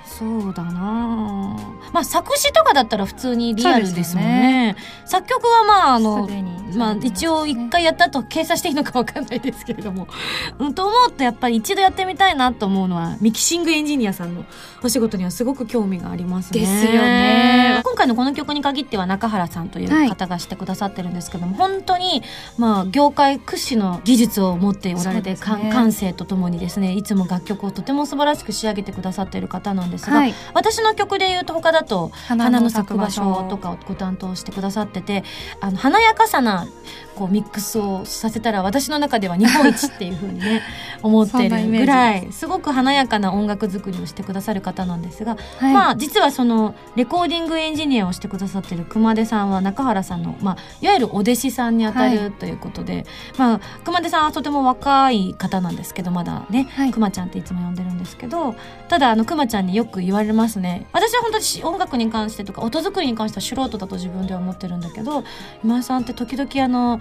[0.06, 4.76] そうだなあまあ作詞とかだったら普通にリアルですもんそうですよね。
[5.04, 6.28] 作曲はまああの
[6.74, 10.08] まあ一応一回やったと計算していいのかわかんないですけれども。
[10.58, 14.44] うん、と思うとやっぱり一度やってみたいなと思うのはミキシングエンジニアさんの
[14.82, 16.60] お仕事にはすごく興味がありますね。
[16.60, 22.24] ですよね今回のこの曲に限っては中原さんという方がしてくださってるんですけども、本当に
[22.58, 35.24] まあ業界屈指の技術を持っておられて、ねか感性とともにですねいつも楽曲をとても素晴らしく仕上げてくださっている方なんですが、はい私の曲で言うと他だと「花花の咲く場所」とかをご担当してくださってて
[35.60, 36.66] あの華やかさな
[37.14, 40.62] こうミックスをさせたら私の中では日本一っていう風にね
[41.02, 45.72] 思ってるぐらいすごく華やかな音楽作りをしてくださる方なんですが、はい。
[45.72, 52.30] まあ実はそのレコーディングエンジニアをしてくださってる熊手さんは中原さんの、まあ、いわゆるお弟子さんにあたる、はい。
[52.32, 56.90] ということで、まあ、熊手さんはとても若い方なんですけどまだね、はい。
[56.90, 58.54] 熊ちゃんっていつも呼んでるんですけど
[58.88, 60.86] ただあの熊ちゃんによく言われますね。
[60.92, 65.24] 私は本当にし音楽に関してとか音作りに関しては素人だと自分では思ってるんだけど
[65.62, 67.00] 今井さんって時々あの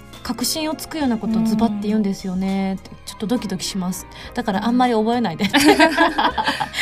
[0.23, 2.77] 確信をつくようなことをズバって言うんですよね。
[3.05, 4.07] ちょっとドキドキします。
[4.33, 5.45] だからあんまり覚えないで。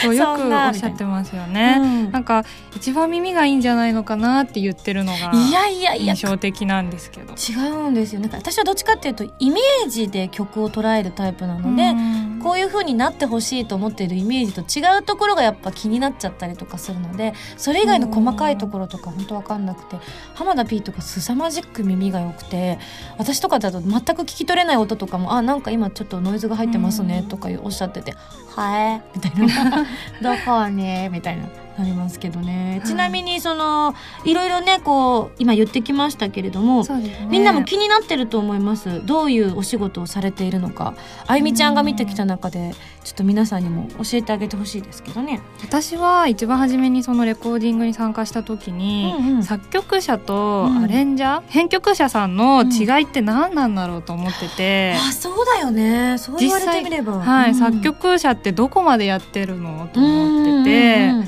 [0.04, 2.12] そ うよくおっしゃってますよね、うん。
[2.12, 2.44] なんか
[2.76, 6.14] 一番耳がいいんじゃないのかなって言ってるのがいやいやいや。
[6.14, 7.34] 印象的なんですけど。
[7.34, 8.22] 違うんですよ。
[8.22, 12.30] なんか私はどっちかっていうとイメージで曲を捉えるタイプなので、うん。
[12.40, 19.98] こういう風になってほしいと思っているイメージと違うところがやっぱ気になっちゃったりとかするのでそれ以外の細かいところとか本当わかんなくて
[20.34, 22.80] 浜田 P とか凄まじく耳が良くて
[23.18, 28.16] 私とかだと全く聞き取れない音とかも「あなんか今ちょっとノイズが入ってますね」とかおっしゃってて
[28.56, 29.86] 「はい」みたいな
[30.22, 31.69] 「どこね」みたいな。
[31.80, 37.28] なりますけどね、ちなみにそのいろいろねこう今言ってきましたけれども、ね。
[37.30, 39.06] みんなも気になってると思います。
[39.06, 40.94] どういうお仕事をされているのか。
[41.28, 45.42] あゆみちゃんが見てきた中でちょっと皆さんにも教えてあげてほしいですけどね。
[45.62, 49.44] 私は一番初めにそのレコーディングに参加した時に、うんうん。
[49.44, 50.84] 作曲者とうん。
[50.84, 56.18] アレンジャー、編曲者さんの違いって何なんだろうと思ってて、あそうだよね。
[56.18, 57.20] そう言われてみれば。
[57.20, 57.56] はい、うん。
[57.56, 61.28] 作曲者ってどこまでやってるのと思ってて、うんうん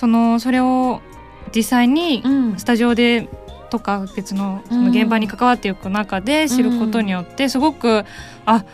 [0.00, 1.02] そのそれを
[1.54, 2.58] 実際にうん。
[2.58, 3.28] スタジオで
[3.68, 8.04] とか別のその現場に関わっていく中で知ることによってすごく
[8.46, 8.64] あ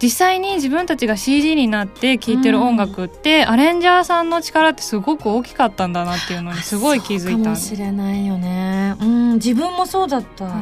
[0.00, 7.56] 実際に自分たちが CD になって聴いてる音楽って、アレンジャーさんの力ってすごく大きかったんだなっていうのにすごい気づいそうかも。
[7.56, 8.96] しれないよね。
[9.00, 9.34] うん。
[9.34, 10.44] 自分もそうだった。
[10.44, 10.52] は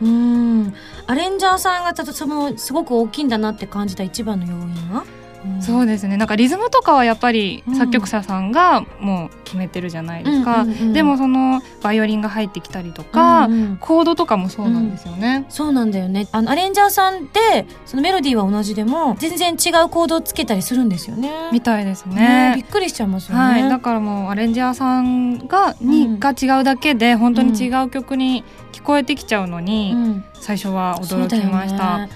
[0.00, 0.74] うん。
[1.06, 4.58] アレンジャーさんがたとそのすごく大きいんだなって感じた一番の要因
[4.94, 5.21] は、い
[5.60, 15.44] そうですねなんかリズムとかはやっぱりうん作曲者さんがもう決めてるじゃないですか、うんうんうんでもそのバイオリンが入ってきたりとか、うんうんコードとかもそうなんですよね。
[15.48, 16.28] そうなんだよね。
[16.30, 21.30] あの、アレンジャーさんで、そのメロディーは同じでも、全然違うコードをつけたりするんですよね。
[21.52, 22.66] みたいですねびね。
[22.68, 23.40] っくりしちゃいますよね。
[23.42, 32.08] はい、だからもうアレンジャーさんがに、うんが違うだけで本当に違う曲に聞こえてきちゃうのに、うん最初は驚きました。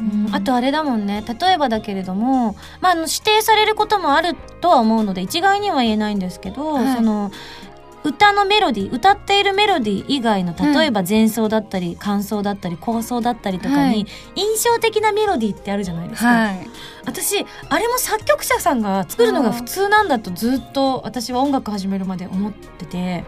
[0.00, 0.34] そうん。
[0.34, 1.24] あとあれだもんね。
[1.40, 6.96] 例えばだけれども、まあ、あの指定されることもあるとは思うので一概には言えないんですけど、はい。
[6.96, 7.30] その
[8.02, 14.06] 歌のメロディー歌っているメロディー以外の例えば前奏だったり感想だったり構想だったりとかにはい。
[14.36, 16.28] 印象的なメロディーってあるじゃないですか。
[16.28, 16.70] はい、
[17.04, 23.24] 私あれも作曲者さんが作るのが普通なんだとずっと私は音楽始めるまで思ってて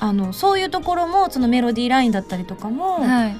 [0.00, 3.36] あのそういうところもそのメロディーラインだったりとかも、はい、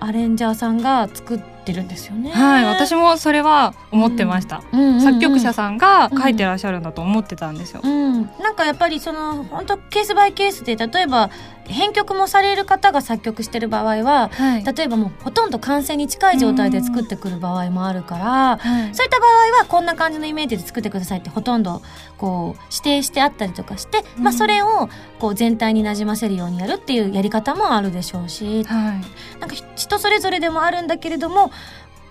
[0.00, 2.30] アレンジャーさんが作ってるんですよね。
[2.30, 4.62] はい、私もそれは思ってました。
[4.72, 7.80] うんうんうん作曲者さんが書いてらっしゃるんだと思ってたんですよ。
[7.82, 11.30] うん、なんかやっぱりその本当ケースバイケースで例えば
[11.68, 18.94] 編曲もされる方が作曲してる場合ははい、例えばもうほとんど完成に近い状態で作ってくる場合もあるから、はい。
[18.94, 21.82] そういった場合はこんな感じのイメージで作ってくださいってほとんど
[22.16, 28.64] こう指定してあったりとかして、まあ、それをこう全体になじませるようにやるっていうやり方もあるでしょうし。
[28.64, 31.50] はい、なんか人それぞれでもあるんだけれども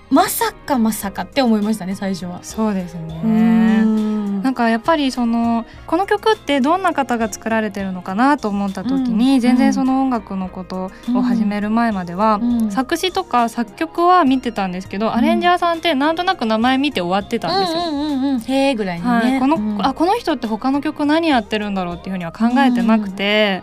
[0.09, 2.39] まさかまさかって思いましたね最初は。
[2.41, 3.19] そうですね。
[3.23, 4.41] うん。
[4.41, 9.39] なんかやっぱりそのこの曲ってどんな方が作られてるのかなと思った時に、うん。
[9.41, 12.71] 全然その音楽のことを始める前までは、うん。
[12.71, 17.83] 作詞とか作曲は見てたんですけど、アレンジャーさんってなんとなく名前見て終わってたんですよ。
[17.89, 19.85] うんうんうんうん、へえぐらいにね、はい、この、うん。
[19.85, 23.61] あこの人って他の曲何やってるんだろうっていうふうには考えてなくて、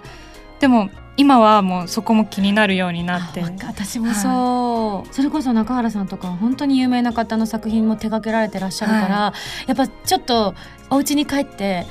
[0.60, 3.40] でも今はもうそこも気になるようになって。
[3.40, 9.32] 私もそう、それこそ中原さんとかは本当に有名な方の作品も手掛けられてらっしゃるから、
[9.66, 10.54] やっぱちょっと
[10.90, 11.86] お家に帰って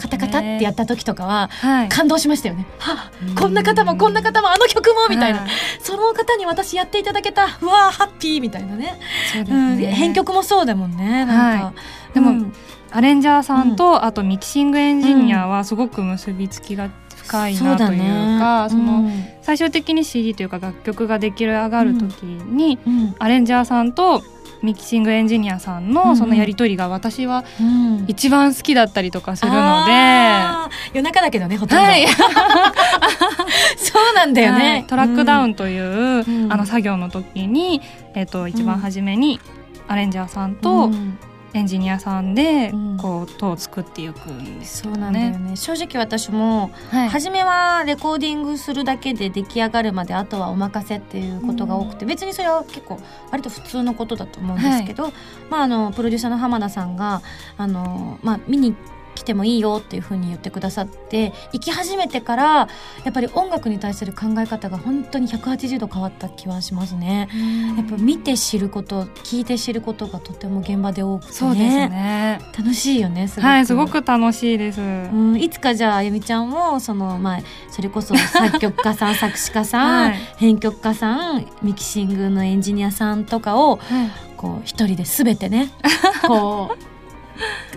[0.00, 1.88] カタカタってやった時とかははい。
[1.88, 2.66] 感動しましたよね。
[2.78, 3.38] はうん。
[3.38, 5.50] あ、こんな方もこんな方もあの曲もみたいな、はい。
[5.80, 9.00] その方に私やっていただけたうわーハッピーみたいなね。
[9.32, 11.72] そうですうん、ね編曲もそうだもんねなんか、は
[12.14, 12.52] でもうん。
[12.90, 16.88] アレンジャーさんと、あとミキシングエンジニアはすごく結びつきが
[17.28, 19.10] 深いなというか、その
[19.42, 22.98] 最終的に CD というか楽曲が出来上がる時に、うん。
[23.00, 24.22] うんアレンジャーさんと
[24.62, 25.92] ミキシングエンジニアさんうん。
[25.92, 28.04] のそのやり取りが私はうん。
[28.08, 32.06] 一番好きだったりとかするので、あー夜中だけどねほとんど、はい。
[33.76, 34.84] そうなんだよね、はい。
[34.84, 36.52] トラックダウン、ンという、うん。
[36.52, 37.80] あの作業の時に、
[38.14, 39.40] えっと一番初めに
[39.86, 41.18] アレンジャーさんうとん
[41.58, 42.96] エンジニアさんでうん。
[42.98, 45.50] こう音を作っていくんですよそうなんだよね。
[45.50, 47.08] ね正直私もはい。
[47.08, 52.98] 初めはレコーディングするだけで出来上がるまであとはお任せっていうことが多くて、別にそれは結構
[53.30, 55.12] 割と普通のことだと思うんですけど、
[55.50, 57.22] まあ、あのプロデューサーの浜田さんが
[57.56, 58.74] あの、まあ、見に
[59.18, 62.68] 来てもいいよっていうふうに言ってくださって行き始めてからや
[63.10, 67.28] っぱり音楽に対する考え方が本当に180度変わった気はしますね。
[67.76, 71.34] やっぱ見て知ること聞いて知ることがとても現場で多くてね。
[71.34, 72.40] そうですね。
[72.56, 73.46] 楽しいよねすごく。
[73.46, 80.18] はいすごく楽しいです、うん、いつかじゃああゆみちゃんもその、まあ、それこそ作曲家さん 作詞家さん、はい。
[80.36, 85.70] 編曲家さんミキシングのエンジニアさんとかをはこう一人で全てね
[86.26, 86.97] こう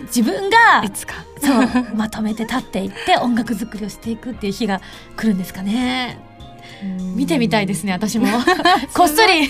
[0.02, 1.14] 自分がい、いつか。
[1.40, 4.80] そうまとめて立っていって音楽作りをしていくっていう日が
[5.16, 6.20] 来るんですかね。
[7.14, 8.26] 見てみたいですね私も。
[8.94, 9.40] こっそり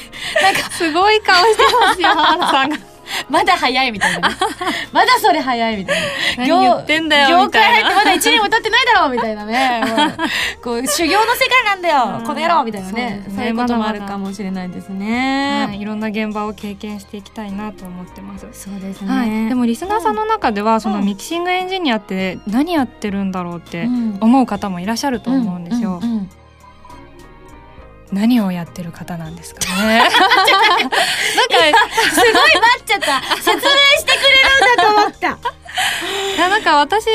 [0.42, 2.91] なんかすごい顔してますよ原さんが
[3.28, 4.34] まだ早いみたいなね。
[4.92, 6.00] まだそれ早いみたい
[6.38, 6.46] な。
[6.46, 9.82] 何言ってんだよ業界入ってまだ1年も経ってないだろうみたいなね。
[10.62, 12.18] こう修行の世界なんだよ。
[12.20, 12.26] うん。
[12.26, 13.24] この野郎みたいなね。
[13.28, 18.46] そういうこともあるかもしれないですね、はい、いろんな現場を経験していきたいなと思ってます。
[18.52, 24.18] そうですね、はい、でもリスナーさんの中では、そのうんミキシングエンジニアって何やってるんだろうってうん。
[24.20, 26.00] 思う方もいらっしゃると思うんですよ。
[28.12, 30.02] 何をやってる方なんですかね。
[31.52, 35.38] すごい待っちゃった説明してくれるんだと思った。
[36.36, 37.06] いやなんか私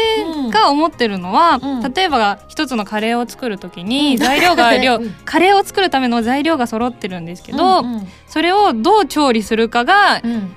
[0.51, 1.93] が思ってるのは、うん。
[1.93, 5.15] 例えば一つのカレーを作るときに材料が量、うん。
[5.25, 8.07] カレーを作るための材料が揃ってるんですけど、うんうん。
[8.27, 10.53] それをどう調理するかがうん。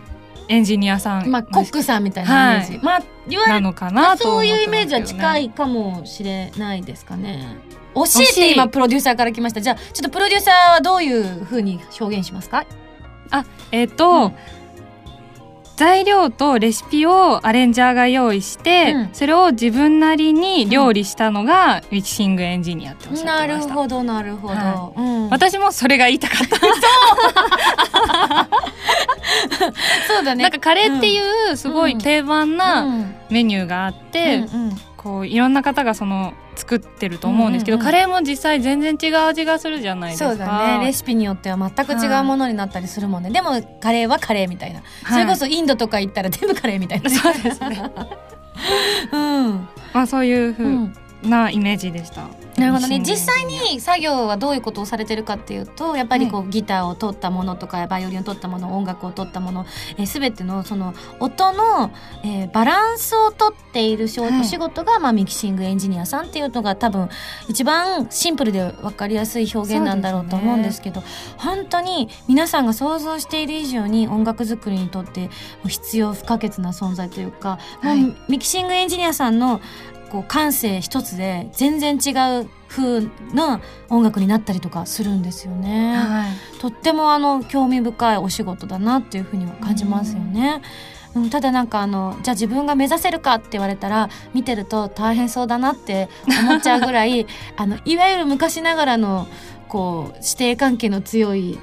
[0.49, 1.29] エンジニアさん。
[1.31, 2.85] まあコックさんみたいなイメージ、はい。
[2.85, 7.57] まあ言われなのかなとそういうイメージは近いかもしれないですかね。
[7.95, 9.61] 教えてい今プロデューサーから来ました。
[9.61, 12.65] じゃあちょっとプロデューサーはどういう風に表現しますか？
[13.73, 14.35] えっ、と、うん。
[15.81, 19.09] 材料とレシピをアレンジャーが用意して、うん。
[19.15, 23.75] それを自分なりに料理したのがミキシングエンジニアっておっしゃなるってました。
[23.75, 24.55] ほどなるほど。
[24.55, 25.31] はうん。
[25.31, 26.59] 私もそれが言いたかった。
[30.07, 30.43] そうだね。
[30.43, 31.19] なんかカレーってい
[31.53, 33.15] うすごい定番なうん。
[33.31, 34.45] メニューがあって、
[34.99, 37.93] こういろんな方がその作ってると思うんですけど、うんうんうん。
[37.93, 40.31] カレーも実際全然違う味がするじゃないですか。
[40.31, 40.85] そうだね。
[40.85, 47.11] レシピによっては全く違うものになったりするもんね、でもカレーはカレーみたいな、それこそインドとか行ったら全部カレーみたいな。
[47.11, 47.83] そうですね。
[49.13, 52.29] うん、まあそういうふう、うんなイメージでした。
[52.57, 53.01] なるほどね。
[53.01, 61.91] 実際に作業はどういうことをされてるかっていうとやっぱりこう、ギターを取ったものとかバイオリンを取ったもの音楽を取ったもの、えー、全てのその音の、
[62.25, 64.21] えーバランスを取っている仕
[64.59, 67.09] 事が、まあ、ミキシングエンジニアさんっていうのが多分
[67.49, 71.03] 一番シンプルで分かりやすい表現なんだろうと思うんですけど
[71.37, 75.31] 本当に皆さんが想像している以上に音楽作りにとって
[75.67, 78.17] 必要不可欠な存在というか、もうはい。
[78.29, 79.61] ミキシングエンジニアさんの
[80.11, 82.11] こう感性一つで全然違
[82.43, 85.97] う風な音楽になったりとかするんですよね。
[85.97, 86.61] はい。
[86.61, 90.63] とってもあの興味深いお仕事だなっていうふうには感じますよね。
[91.15, 96.09] うん、ただなんかあのじゃあ自分が目指せるかって言われたら見てると大変そうだなって
[96.41, 99.27] 思っちゃうぐらい あのいわゆる昔ながらの
[99.69, 101.59] こう師弟関係の強い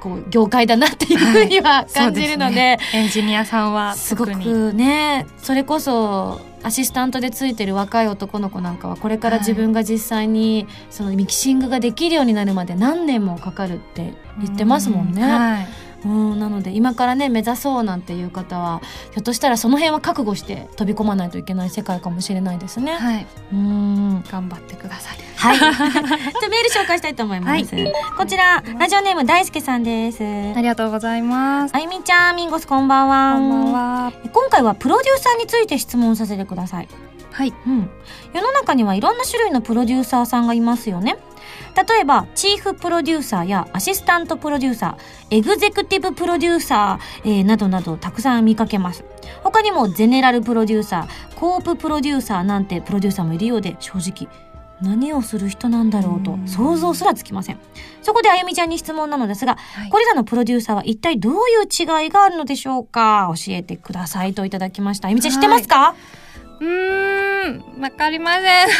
[0.00, 15.22] こう業界だなっていうふうには感じるので,、エンジニアさんはすごくねそれこそアシスタントでついてる若い男の子なんかはこれから自分が実際にそのミキシングができるようになるまで何年もかかるって言ってますもんね。
[15.22, 15.68] はい。
[16.04, 18.80] うん、なので今からね目指そうなんていう方は
[19.12, 22.92] ひょっとしたらその辺は覚悟して飛び込まないといけない世界かもしれないですね。
[22.92, 23.26] はい。
[23.52, 25.18] うん頑張ってください。
[25.36, 25.58] はい。
[25.58, 25.72] じゃあ
[26.48, 27.76] メール紹介したいと思います。
[28.16, 30.22] こちらラジオネーム大輔さんです。
[30.22, 31.74] ありがとうございます。
[31.74, 33.34] あゆみちゃん、ミンゴスこんばんは。
[33.34, 34.12] こんばんは。
[34.32, 36.88] 今回はプロデューサーについて質問させてください。
[37.32, 37.52] はい。
[37.66, 37.90] うん。
[38.32, 41.16] 世の中にはいろんな種類のプロデューサーさんがいますよね。
[41.74, 49.04] 例えば、チーフプロデューサーやアシスタントプロデューサー、エグゼクティブプロデューサー、えーなどなどたくさん見かけます。
[49.42, 54.30] 他にもゼネラルプロデューサー、コーププロデューサーなんてプロデューサーもいるようで、正直、
[54.82, 57.58] 何をする人なんだろうとうん想像すらつきません。
[58.02, 63.32] そこであゆみちゃんに質問なのですが、はいこれらのプロデューサーは一体どういう違いがあるのでしょうか？
[63.34, 65.06] 教えてくださいといただきました。
[65.08, 65.94] あゆみちゃん知ってますか、
[66.62, 68.68] うーん、わかりません。
[68.68, 68.78] ちな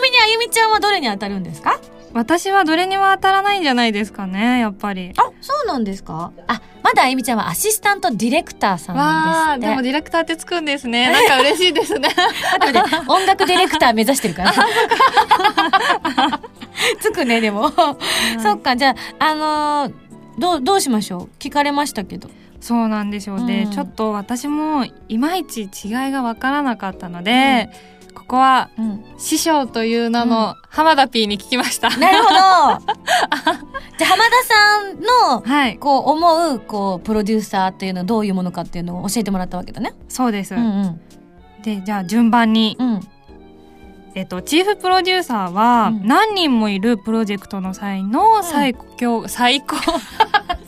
[0.00, 1.78] みにあゆみちゃんはどれに当たるんですか？
[2.12, 5.12] 私はどれにも当たらないんじゃないですかね、やっぱり。
[5.16, 6.32] あ、そうなんですか？
[6.46, 9.70] あ、まだあゆみちゃんはアシスタントディレクターさんなんです。
[9.70, 11.10] でもディレクターってつくんですね。
[11.12, 12.08] なんか嬉しいですね。
[12.60, 14.52] 待って待って音楽ディレクター目指してるから。
[17.00, 17.72] つくね、でも。
[18.42, 19.94] そっか、じゃあ、あのー
[20.38, 21.28] どう、どうしましょう？
[21.38, 22.28] 聞かれましたけど。
[22.60, 23.46] そうなんでしょう。
[23.46, 25.68] で、うんちょっと私もいまいち違い
[26.10, 27.70] がわからなかったので、
[28.14, 29.04] ここはうん。
[29.18, 31.90] 師匠という名の浜田 P に聞きました。
[31.96, 32.48] なるほど じゃ
[32.78, 39.94] あ、浜田さんの、はいこう思う、こう、プロデューサーっていうのはどういうものかっていうのを教えてもらったわけだね。
[40.08, 41.00] そうです、うんうん。
[41.62, 43.00] でじゃあ順番に、うん。
[44.16, 49.76] えっと、チーフプロデューサーはうん何人もいるプロジェクトの際の 最強、最高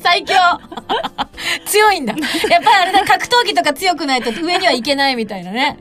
[0.02, 0.34] 最強
[1.64, 2.12] 強いんだ。
[2.50, 5.78] やっぱりあれだ、格闘技とか強くないと上にはいけないみたいなね。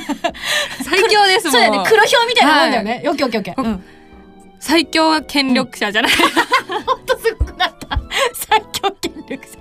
[0.84, 1.88] 最強ですもんそうだよね。
[1.88, 3.02] 黒豹みたいなもんだよね。
[3.06, 3.64] オッケーオッケーオッケー。
[3.64, 3.84] うん。
[4.58, 7.98] 最強権力者じゃない、ほんとすごくなった。
[8.34, 9.58] 最強権力者。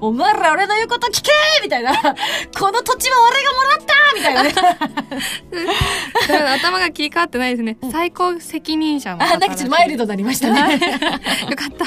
[0.00, 1.30] お前ら俺の言うこと聞け
[1.62, 1.92] みたいな。
[2.58, 4.54] この土地は俺がもらったみたいなね。
[6.54, 10.78] 頭が切り替わってないですね、最高責任者の方あ、なんかちょっとマイルドになりましたね。
[11.50, 11.86] よかった。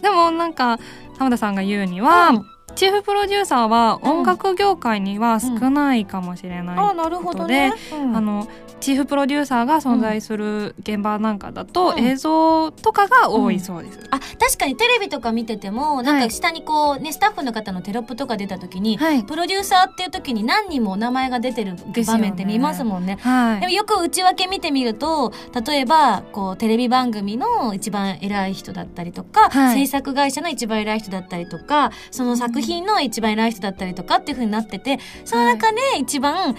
[0.00, 0.78] でもなんか
[1.18, 6.78] 浜田さんが言うには、うんチーフプロデューサーは音楽業界には少ないかもしれない。
[6.78, 7.72] あ、なるほどね。
[7.92, 8.48] うんあの
[8.84, 13.98] チーフプロデューサーが存在する現場なんかだと、うん映像とかが多いそうです。
[14.10, 23.16] あ、確かにテレビとか見てても、なんか下にこう、ね、スタッフの方のテロップとか出た時に、はいプロデューサーっていう時に何人もお名前が出てる場面って見ますもんね。
[23.22, 23.60] はい。
[23.60, 25.32] でもよく内訳見てみると、
[25.66, 36.54] 例えば、こう、テレビ番組の一番偉い人だったりとか、はい制作会社の一番偉い人だったりとか、その作品の一番偉い人だったりとかっていう風になってて、その中で一番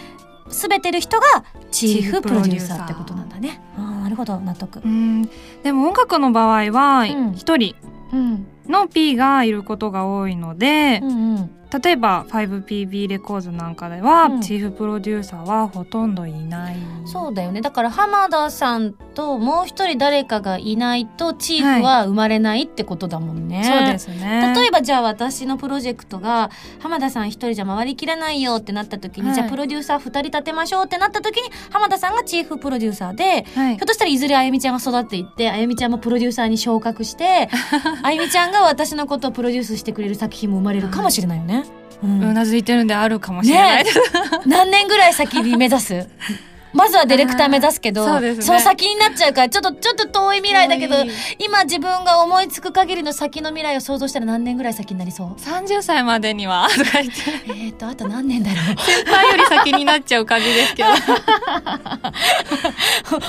[0.49, 1.26] 全てる人が
[1.72, 3.62] チーフプロデューサーってことなんだね。
[3.78, 4.88] ああ、なるほど、納得う。
[4.88, 5.30] ん
[5.64, 7.76] でも音楽の場合はうん一人
[8.14, 8.47] うん。
[8.68, 11.49] の P がいることが多いので、うんうん。
[11.80, 16.76] 例えば 5PB レコーズなんかでは、うんチーフプロデューサーはほとんどいない。
[17.05, 17.61] そうだよね。
[17.61, 23.63] だから浜田さんともう一人誰かがいないとチーフは生まれないってことだもんね。
[23.63, 24.53] そうですね。
[24.55, 37.49] 例えばじゃあ私のプロジェクトが浜田さん一人じゃ回りきらないよってなった時に、はいじゃあプロデューサー二人立てましょうってなった時に浜田さんがチーフプロデューサーで、はいひょっとしたらいずれあゆみちゃんが育っていって、あゆみちゃんもプロデューサーに昇格して、
[38.03, 41.64] あゆみちゃんが私のことをプロデュースしてくれる作品も生まれるかもしれないよね。
[42.04, 43.84] うなずいてるんであるかもしれない。
[43.84, 44.00] です。
[44.46, 46.08] 何年ぐらい先に目指す？
[46.76, 48.43] まずはディレクター目指すけど、そうですね。
[48.43, 50.95] その先になっちゃうから、ちょっと、ちょっと遠い未来だけど
[51.39, 57.13] 今自分が思いつく限りの先の未来を想像したら何年ぐらい先になりそう？30歳までには とか言って。
[57.47, 58.65] えーと、あと何年だろう？
[58.82, 60.89] 先輩より先になっちゃう感じですけど。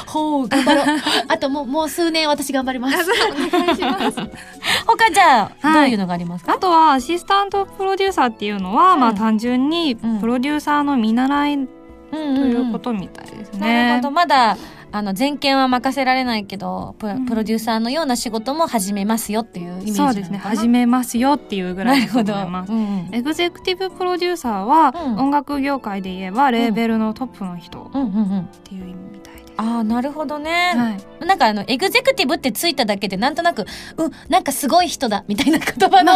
[0.06, 0.86] ほう、頑張ろう。
[1.28, 2.96] あともう、もう数年私頑張ります。
[2.96, 4.16] お願いします。
[4.86, 5.74] 他じゃあ、はい。
[5.74, 6.54] どういうのがありますか？
[6.54, 9.00] あとはアシスタントプロデューサーっていうのは、うん。
[9.00, 10.20] まあ単純にうん。
[10.20, 11.68] プロデューサーの見習いうん
[12.10, 13.58] とうんいうことみたいですね。
[13.60, 14.10] なるほど。
[14.10, 14.56] まだ、
[14.92, 22.32] あの、全権は任せられないけど、プロデューサーのような仕事も始めますよっていうイメージそうですね始めますよっていうぐらだとないるほど。
[22.34, 22.72] 思います。
[22.72, 27.90] うんうんエグゼクティブプロデューサーは、うん音楽業界で言えばレーベルのトップの人っ。
[28.64, 29.16] ていう意味。
[29.56, 30.74] ああ、なるほどね。
[30.76, 33.64] はい、なんかあの、エグゼクティブってついただけで、なんとなく、
[33.96, 36.12] うん、なんかすごい人だ、みたいな言葉の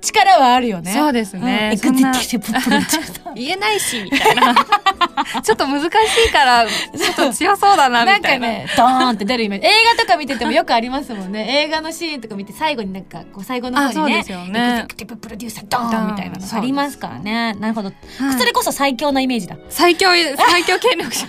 [0.00, 0.92] 力はあるよね。
[0.92, 1.72] そうですうんね。
[1.72, 3.34] エグゼクティブプロデューサー。
[3.34, 4.54] 言えないしみたいな
[5.42, 5.86] ちょっと難し
[6.28, 9.66] いからちょっと強そうだななんみたいなかね、ドーンって出るイメージ。
[9.66, 11.62] 映画とか見ててもよくありますもんね。
[11.64, 17.54] 映画のシーンとか見て最後になんか、こう最後の方あそうにね、ですよねエグゼクティブプロデューサードーンみたいなのがありますからね。
[17.54, 17.88] なるほど。
[17.88, 19.56] はいそれこそ最強なイメージだ。
[19.68, 21.26] 最強最強権力者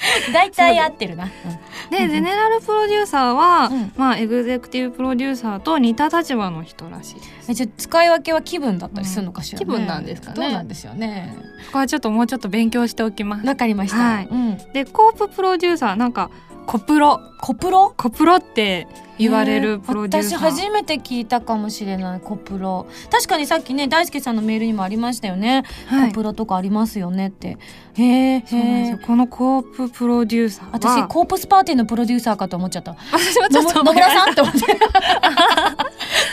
[0.32, 1.24] 大体合ってるな。
[1.24, 1.90] うん。
[1.90, 3.92] でゼネラルプロデューサーは、うん。
[3.96, 7.50] まあエグゼクティブプロデューサーと似た立場の人らしいです。
[7.50, 9.64] えじゃあ使い分けは気分だったりするのかしら、ね。
[9.64, 10.36] 気分なんですかね。
[10.36, 11.34] どうなんですよね。
[11.66, 13.46] ここはちょっともうちょっと勉強しておきます。
[13.46, 13.96] わかりました。
[13.96, 14.28] はい。
[14.30, 14.56] うん。
[14.72, 16.30] でコーププロデューサーなんか
[16.66, 17.20] コプロ。
[17.40, 17.92] コプロ？
[17.96, 18.86] コプロって
[19.20, 20.38] 言われるプロデューサー。
[20.38, 22.86] 私初めて聞いたかもしれないコプロ。
[23.10, 26.08] 確かにさっきね大輔さんのメールにもありましたよね、はい。
[26.08, 27.58] コプロとかありますよねって。
[27.94, 28.98] へえそうなんですよ。
[29.06, 30.70] このコーププロデューサーは。
[30.72, 32.96] 私コープスパーティーのプロデューサーかと思っちゃった。
[33.12, 34.60] 私もちょっと野村さんって思って。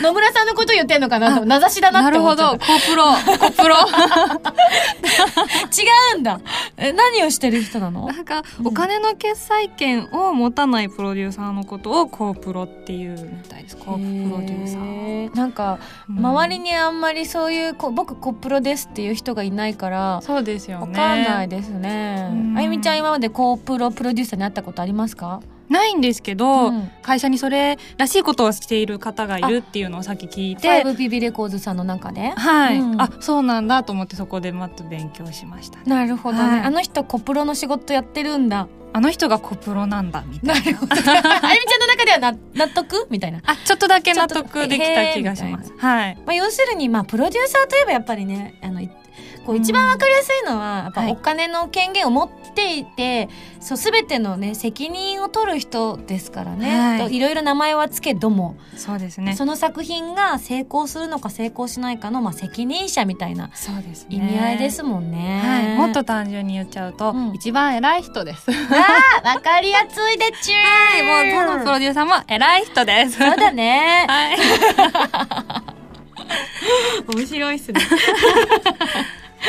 [0.01, 1.45] 野村さんのこと言ってんのかなと。
[1.45, 2.67] 名指しだななるほって思っちゃっど。
[2.67, 3.03] コープロ。
[3.37, 3.75] コプロ。
[3.75, 6.39] た違うんだ。
[6.77, 8.05] え何をしてる人なの？
[8.07, 14.23] なんかお金の決済権を持たないプロデューサーのことをコープロっていうみたいですコー。
[14.23, 16.17] ププロデューサー、なんかうん。
[16.25, 22.27] 周りにあんまりそういうこ僕コプロですっていう人がいないからそうですよわねかんないですね。
[22.31, 22.57] うん。
[22.57, 25.41] あゆみちゃん今までコープロプロデューサーに会ったことありますか？
[25.69, 26.91] ないんですけど、うん。
[27.01, 32.31] 会社にそれらしいことをしている方がいるっていうのをさっき聞いて 5PB レコーズさんの中で？
[32.31, 33.01] はい、うん。
[33.01, 35.83] あそうなんだと思ってそこでまた勉強しましたね。
[35.85, 36.59] なるほどね、はい。
[36.61, 38.67] あの人コプロの仕事やってるんだ。
[38.93, 40.59] あの人がコプロなんだみたいな。
[40.59, 40.93] なるほど。
[40.93, 43.41] あゆみちゃんの中ではな 納得みたいな。
[43.45, 45.73] あちょっとだけ納得できた気がします。
[45.77, 46.17] はい。
[46.25, 48.89] まあ、要するに、まあ、プロデューサーといえばやっぱりねあのい
[49.47, 53.29] こう一番わかりやすいのはやっぱはいお金の権限を持っていて、
[53.61, 65.41] そう全てのね責任を取る人ですからね、はいい、ろいろ名前はつけども、そうですねその作品が成功するのか成功しないかの、まあ、責任者みたいなそうですね意味合いですもんね。
[65.41, 68.51] はい、もっと単純に言っちゃうと、うん一番偉い人です。
[68.51, 73.17] あわかりやすいでちゅーもう他のプロデューサーも偉い人です。
[73.17, 74.05] そうだね。
[74.09, 74.37] はい。
[77.15, 77.79] 面白いっすね。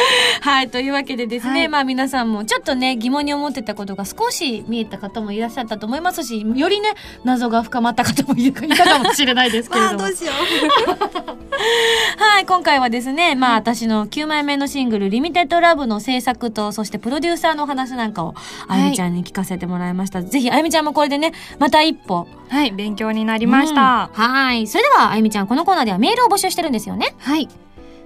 [0.40, 0.68] はい。
[0.68, 6.90] というわけでですね、はいまあ皆さんもちょっとね、疑問に思ってたことが少し見えた方もいらっしゃったと思いますし、よりね、
[7.24, 10.08] 謎が深まった方もいたかもしれないですけれども。
[10.12, 10.32] しよ
[12.16, 12.46] はい。
[12.46, 18.34] 今回はですね、まあ私の9枚目のシングル、リミテッドラブの制作と、そしてプロデューサーのお話なんかを、
[18.68, 20.22] あゆみちゃんに聞かせてもらいました。
[20.22, 22.26] ぜひ、あゆみちゃんもこれでね、また一歩。
[22.50, 22.54] う。
[22.54, 24.10] はい、勉強になりました。
[24.16, 24.66] うんはい。
[24.66, 27.14] それでは、あゆみちゃん、このコーナーではメールを募集してるんですよね。
[27.18, 27.48] はい。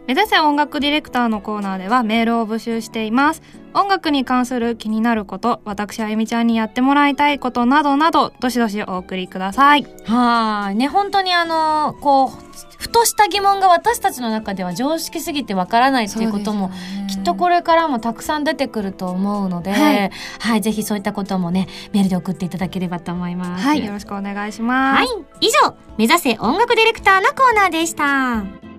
[0.06, 3.42] 目指せ音楽ディレクターのコーナーではメールを募集しています。
[3.74, 9.86] 音楽に関する気になること、私あゆみちゃんにやってもらいたいことなどなど、どしどしお送りください。
[10.04, 10.76] はい。
[10.76, 12.30] ね、本当にあの、こう、
[12.78, 16.72] ふとした疑問が私たちの中では常識すぎてわからないっていうことも、
[17.08, 23.64] きっとこれからもたくさん出てくると思うので、ははいい、ぜひそういったこともね、メールで送っていただければと思います。
[23.64, 24.98] はい、よろしくお願いします。
[24.98, 25.08] はい。
[25.40, 28.71] 以上、目指せ音楽ディレクターのコーナーでした。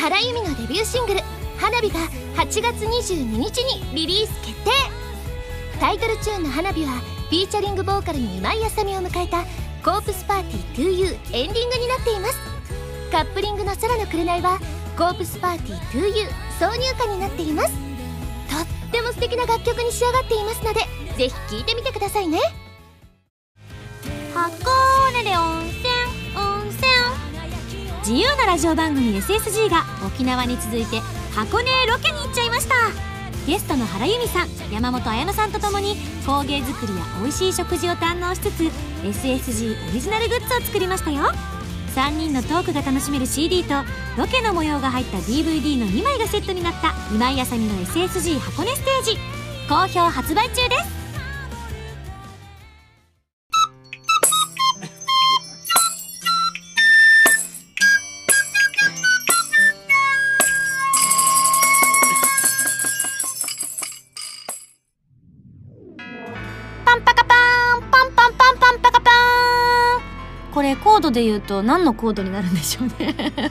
[0.00, 1.20] 原由美のデビューシングル
[1.60, 2.00] 「花火」が
[2.36, 4.70] 8月22日にリリース決定。
[5.78, 9.44] タイトルチューンの「花火」はフィーチャリングボーカルに今井あさみを迎えた
[9.84, 12.38] 「コープスパーティー 2U」エンディングになっています。
[13.12, 14.58] カップリングの「空の紅」は
[14.96, 17.72] 「コープスパーティー 2U」挿入歌になっています。
[18.48, 20.80] とっても素敵な楽曲に仕上がっていますので
[21.18, 22.40] ぜひ聴いてみてくださいね。
[24.32, 25.69] 箱根で温泉、温泉。
[28.10, 30.98] 自由なラジオ番組 SSG が沖縄に続いて
[31.32, 32.74] 箱根ロケに行っちゃいました。
[33.46, 35.94] ゲストの原由美さん山本彩乃さんとともに
[36.26, 38.64] 工芸作りや美味しい食事を堪能しつつ
[39.04, 41.22] SSG オリジナルグッズを作りましたよ。
[41.94, 43.74] 3人のトークが楽しめる CD と
[44.18, 49.18] ロケの模様が入った DVD の2枚がセットになった今井あさみの SSG 箱根ステージ。
[49.68, 50.99] 好評発売中です。
[71.10, 73.50] ドで言うと何のコードになるんでしょうね。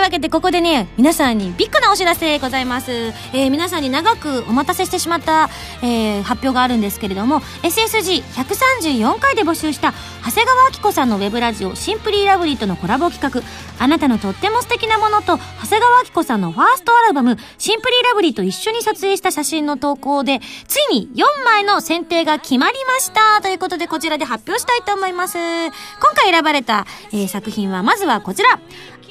[0.00, 5.50] というわけでここでね皆さんにビッグなお知らせございます、えー皆さんに長くお待たせしてしまった、
[5.82, 9.92] えー発表があるんですけれども SSG134 回で募集した
[10.24, 13.42] 長谷川明子さんのウェブラジオシンプリーラブリーとのコラボ企画。
[13.82, 23.40] あなたのとっても素敵なものと長谷川明子さんのファーストアルバムシンプリーラブリーと一緒に撮影した写真の投稿でついに4枚の選定が決まりました。
[23.40, 25.38] ということでこちらで発表したいと思います。
[25.38, 25.72] 今
[26.14, 28.60] 回選ばれた、えー作品はまずはこちら。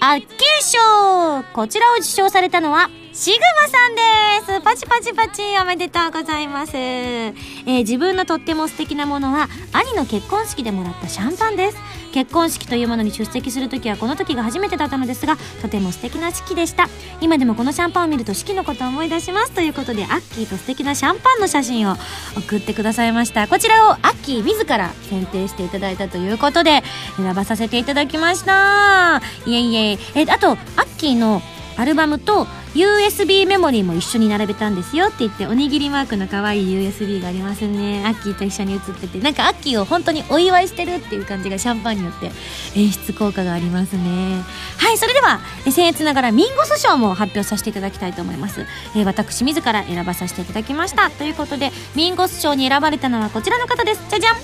[0.01, 0.27] アッキー
[0.61, 4.61] 賞こちらを受賞されたのはシグマさんです。
[4.63, 7.33] パチパチパチおめでとうございます、えー
[7.79, 11.77] 自分のとっても素敵なものは兄の結婚式でもらったシャンパンです。
[12.13, 16.87] 結婚式というものに出席する時はこの時が初めてだったのですがとても素敵な式でした。
[17.19, 19.51] 今でもこのシャンパンを見ると式のことを思い出します。
[19.53, 21.95] ということでアッキーと素敵なシャンパンの写真を
[22.37, 23.47] 送ってくださいました。
[23.47, 26.83] こちらをアッキー自ら選定していただいたということで
[27.17, 29.21] 選ばさせていただきました。
[29.47, 29.97] いえいえ。
[30.15, 31.41] えあとアッキーの
[31.79, 38.03] アルバムと USB メモリーも一緒に並べたんですよって言っておにぎりマークの可愛い USB がありますね。
[38.05, 39.19] アッキーと一緒に写ってて。
[39.19, 42.31] なんかアッキーを本当にお祝いしてるっていう感じがシャンパンによって
[42.75, 44.43] 演出効果がありますね。
[44.77, 48.65] はいそれでは僭越ながらミンゴス賞も発表させていただきたいと思います、
[48.95, 51.09] えー私自ら選ばさせていただきました。
[51.11, 54.01] ということでミンゴス賞に選ばれたのはこちらの方です。
[54.09, 54.35] じゃじゃん!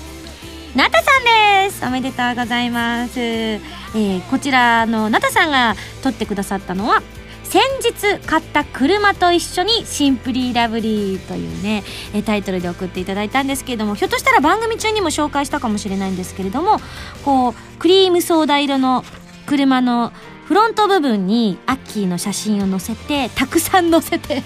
[0.74, 1.24] ナタさん
[1.68, 1.84] です。
[1.86, 7.02] おめでとうございます、えーこちらのナタさんが撮ってくださったのは
[7.48, 16.78] 先日買った車と一緒にシンプリーラブリーというねえタイトルで送っていただいたんですけれどもひょっとしたら番組中にも紹介したかもしれないんですけれども
[17.24, 19.04] こうクリームソーダ色の
[19.46, 20.12] 車の
[20.46, 24.42] フロント部分にアッキーの写真を載せてたくさん載せて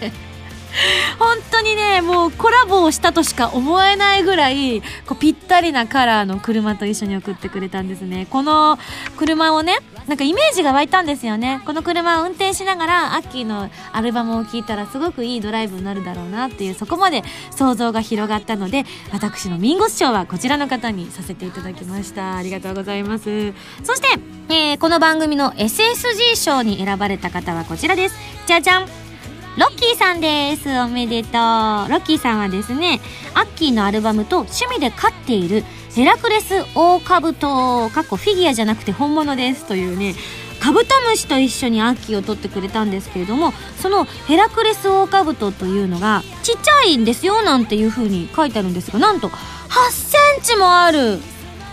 [1.18, 8.26] 本当にねもうコラボをしたとしか思えないぐらいこうぴったりなカラーの車と一緒に送ってくれたんですね。
[8.30, 8.78] この
[9.16, 11.60] 車をねなんかイメージが湧いたんですよね。
[11.64, 22.36] この車を運転しながらアッキーのアルバムを聴いたらすごくいいドライブになるだろうなっていうそこまで想像が広がったので私のミンゴス賞はこちらの方にさせていただきました。
[22.36, 23.52] ありがとうございます。
[23.84, 24.08] そして、
[24.48, 28.16] えーこの番組の SSG 賞に選ばれた方はこちらです。
[28.46, 29.09] じゃじゃん。
[29.58, 30.68] ロッキーさんです。
[30.78, 31.32] おめでとう。
[31.32, 33.00] ロッキーさんはですね
[33.34, 40.14] アッキーのアルバムと趣味で飼っているヘラクレスオオカブトかっこフィギュアじゃなくて本物ですというね
[40.60, 51.18] カブトムシと一緒にアッキーを取ってくれたんですけれどもそのヘラクレスオオカブトというのがちっちゃいんですよなんていう風に書いてあるんですがなんと8センチもある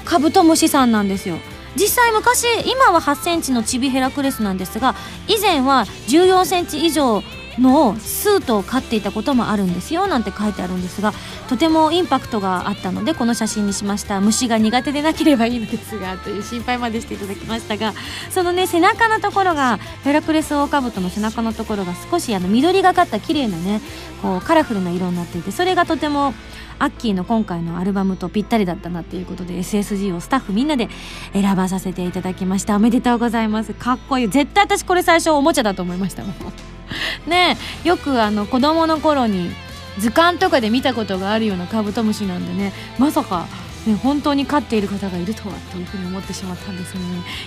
[0.06, 1.38] カブトムシさんなんですよ。
[1.76, 4.96] 実際昔今は8センチのチビヘラクレスなんですが
[5.28, 7.22] 以前は14センチ以上
[7.60, 11.14] のスートを飼っていたこともあるんですよなんて書いてあるんですが
[11.50, 14.20] とてもインパクトがあったのでこの写真にしました。
[14.22, 17.94] 虫が苦手でなければいいのですがという心配までしていただきましたが
[18.30, 23.82] そのね背中のところがヘラクレスオオカブトの背中のところが少しあの緑がかった綺麗なね
[24.22, 26.34] こうカラフルな色になっていてそれがとても
[26.80, 30.90] アッキーの今回のアルバムとぴったりだったなっていうことで SSG をスタッフみんなで
[31.34, 32.76] 選ばさせていただきました。
[32.76, 33.74] おめでとうございます。
[33.74, 34.28] かっこいい。
[34.28, 36.77] 絶対私これ最初おもちゃだと思いましたもん。
[37.28, 39.54] ねよくあの子供の頃に
[40.00, 43.48] 図鑑とかで見たことがあるようなカブトムシなんでねまさか
[43.88, 47.02] ね、本当に飼っている方がいるとはというふうに思ってしまったんですね。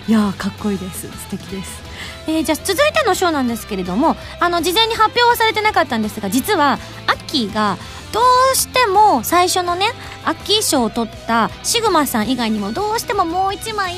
[0.08, 1.02] いやーかっこいいです。
[1.02, 1.82] 素敵です、
[2.26, 7.76] えーじゃあ続いての賞なんですけれどもあの事前に発表はされてなかったんですが実はアッキーが
[8.12, 8.20] ど
[8.52, 9.86] うしても最初のね
[10.24, 13.94] アッキー賞を取ったシグマさん以外にもどうしてももう一枚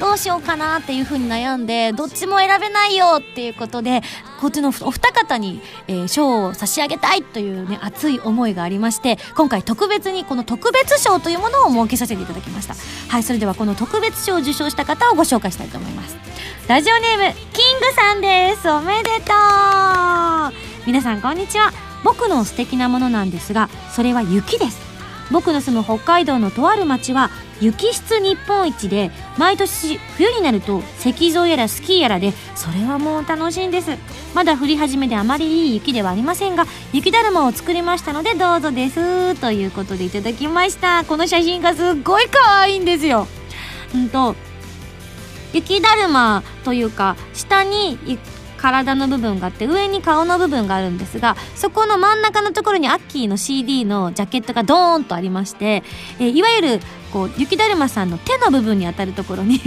[0.00, 4.02] どうしようかなっていうふうに悩んでどっちも選べないよっていうことで
[4.40, 12.74] こっちのお二方にえー賞、を差し上げたいというね熱い思いがありまして今回特別にこの特別賞というものを設けさせていただきました。
[13.08, 16.16] はいそれではこの特別賞を受賞した方をご紹介したいと思います。
[16.68, 18.68] ラジオネームキングさんです。
[18.68, 20.86] おめでとう。
[20.86, 21.91] 皆さんこんにちは。
[22.04, 24.92] 僕の素敵なものなんですがそれは雪です。
[25.30, 33.96] 僕の住む北海道のとある町は雪質日本一で毎年冬になると石像やらスキーやらでそれはもう楽しいんです。
[34.34, 39.34] まだ降り始めであまりいい雪ではありませんが雪だるまを作りましたのでどうぞです。
[39.40, 41.04] ということでいただきました。
[41.04, 43.26] この写真がすっごい可愛いんですよ。
[43.94, 44.34] うんと
[45.54, 47.98] 雪だるまというか下に
[48.62, 55.82] 体の部分があって上に顔の部分があるんですがそこの真ん中のところにアッキーの CD のジャケットがドーンとありまして、
[56.20, 56.80] えいわゆる
[57.12, 59.60] こう雪だるまさんの手の部分に当たるところに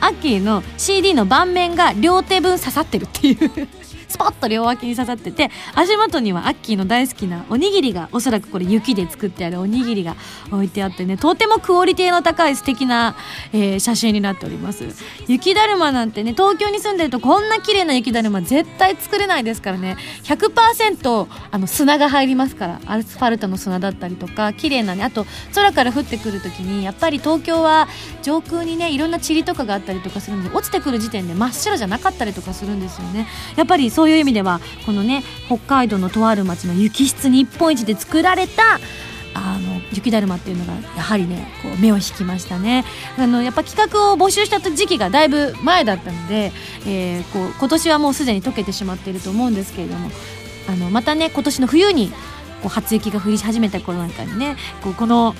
[0.00, 3.68] アッキーの CD の盤面が両手分刺さってるっていう。
[4.08, 10.16] スポッと両脇に刺さってて足元にはアッキーの大好きなおにぎりがおそらくこれ雪で作ってあるおにぎりが
[10.50, 13.16] 置いてあってねとてもクオリティの高い素敵な、
[13.52, 14.84] えー写真になっております。
[15.28, 19.96] 雪だるまなんてね東京に住んでるとこんな綺麗な雪だるま絶対作れないですからね。
[20.24, 27.88] 100%あの砂が入りますからアスファルトの砂だったりとか綺麗なねあと空から降ってくる時にやっぱり東京は
[28.22, 33.26] 上空にねいろんな塵とかがあったりとかするので落ちてくる時点で真っ白じゃなかったりとかするんですよね。
[33.56, 38.78] やっぱりそういう意味ではこのね北海道のとある町の雪質日本一で作られた
[39.32, 42.84] あの雪だるまっていうのがやはりねこう目を引きましたね。
[43.18, 46.52] あのやっぱ企画を募集した時期がだいぶ前だったので、
[46.86, 50.10] えーこう今年はもうすでに溶けてしまっていると思うんですけれども
[50.68, 52.10] あのまたね今年の冬に
[52.62, 55.34] こう初雪が降り始めた頃なんかにねこうこの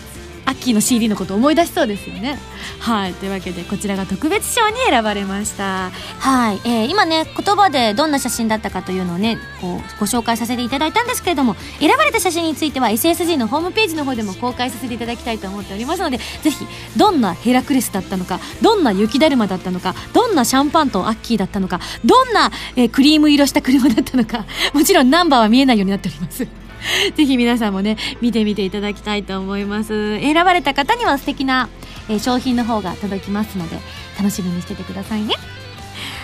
[0.46, 2.38] アッキーの CD のこと思い出しそうですよね。
[2.78, 5.90] はいというわけでこちらが特別賞に選ばれました。
[6.20, 16.64] はい、えー今ね言葉でどんな写真だったかというのをねこうご紹介させていただいたんですけれども選ばれた写真については SSG のホームページの方でも公開させていただきたいと思っておりますのでぜひ
[16.96, 26.65] どんなヘラクレスだったのかどんな雪だるまだったのかどんなシャンパンとアッキーだったのかどんな、えークリーム色した車だったのかもちろんナンバーは見えないようになっております。
[27.14, 30.18] ぜひ皆さんもね見てみていただきたいと思います。
[30.20, 31.68] 選ばれた方には素敵な、
[32.08, 33.76] えー商品の方が届きますので
[34.18, 35.34] 楽しみにしててくださいね。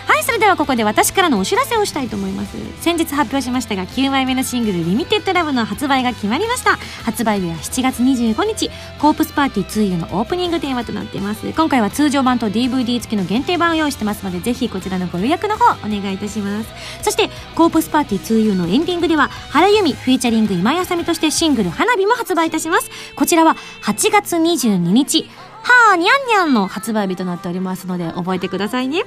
[0.07, 2.57] はいそれではここで私からのお知らせをしたいと思います。
[2.80, 6.78] 先日発表しましたが9枚目のシングル「リミテッドラブの発売が決まりました。
[7.05, 11.46] 発売日は7月25日コープスパーティー2湯のオープニングテーマとなっています。
[11.53, 16.68] 今回は通常版と DVD 付きの限定版を用意してますのでぜひこちらのご予約の方お願いいたします。
[17.03, 22.90] そしてコープスパーティー 2U のエンディングでは原由美フィーチャリング今井あさみとしてシングル花火も発売いたします。
[23.16, 25.28] こちらは8月22日
[25.63, 29.03] はーにゃんにゃんの発売日となっておりますので覚えてくださいね。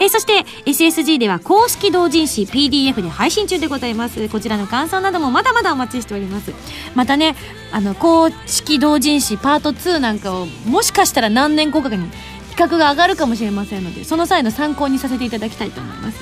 [0.00, 4.28] えーそして SSG では公式同人誌 PDF で配信中でございます。
[4.28, 6.52] こちらの感想などもまだまだお待ちしております。
[6.94, 7.36] またね、
[7.70, 12.10] あの、公式同人誌パート2なんかをもしかしたら何年後かに
[12.50, 16.18] 企画が上がるかもしれませんので、その際の参考にさせていただきたいと思います。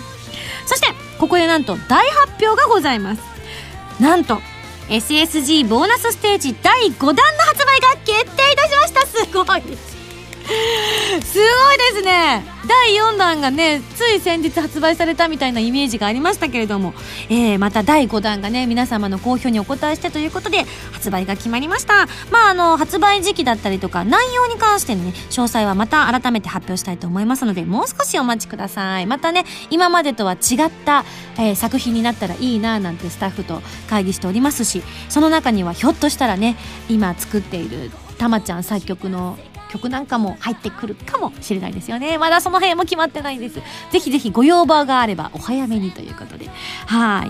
[0.67, 3.23] そして、ここでなんと大発表がございます。
[3.99, 4.41] なんと、
[4.89, 9.07] SSG ボーナスステージ第5弾の発売が決定いたしました。
[9.07, 9.91] すごい。
[11.23, 12.45] すごいですね。
[12.67, 16.93] 第4弾がねつい先日発売されたみたいなイメージがありましたけれども、
[17.29, 22.07] えー、また第5弾がね皆様の好評にお答えしてということで発売が決まりました。
[22.31, 29.07] まああの発売時期だったりとか内容に関してのね詳細はまた改めて発表したいと思いますのでもう少しお待ちください。
[29.07, 31.05] またね今までとは違った、
[31.39, 36.57] えー作品になったらいいななんてスタッフと会議しておりますしその中にはひょっとしたらね
[36.89, 37.91] 今作っている
[38.21, 39.39] たまちゃん作曲の
[39.71, 42.19] 曲なんかも入ってくるかもしれないですよね。
[42.19, 43.61] まだその辺も決まってないです。
[43.91, 46.51] ぜひぜひご要望があればお早めにということで。
[46.87, 47.25] は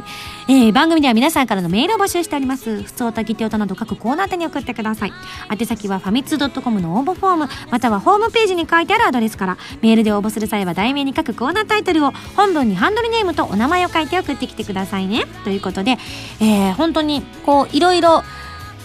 [0.49, 0.53] い。
[0.53, 2.82] えー、番組では皆さんからのメールを募集しております。
[2.82, 5.12] 普通おたぎておたなど各コーナー宛に送ってください。
[5.49, 15.24] 宛先はファミツー .com の応募フォーム、またはホームページに書いてあるアドレスから、メールで応募する際は題名に書くコーナータイトルを、本文にハンドルネームとお名前を書いて送ってきてくださいね。
[15.45, 15.99] ということで、
[16.41, 18.24] えー、本当に、こう、いろいろ、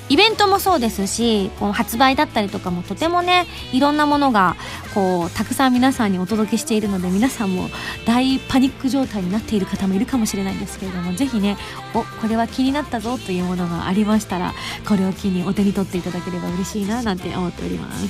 [0.09, 4.55] イベントもそうですしこう発売だったりとかもとてもねいろんなものが
[4.93, 7.69] こうたくさん皆さんにお届けしているので皆さんも
[8.05, 11.57] 大パニック状態になっている方もいるかもしれないんですけれどもぜひね
[11.93, 14.53] おこれは気になったぞというものがありましたら
[14.87, 18.07] これを機にお手に取っていただければ嬉しいななんて思っております。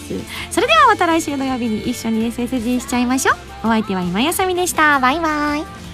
[0.52, 3.36] それではまた来週土曜日に一緒に SSG しちゃいましょう。
[3.64, 5.00] お相手は今やさみでした。
[5.00, 5.85] バイバイ。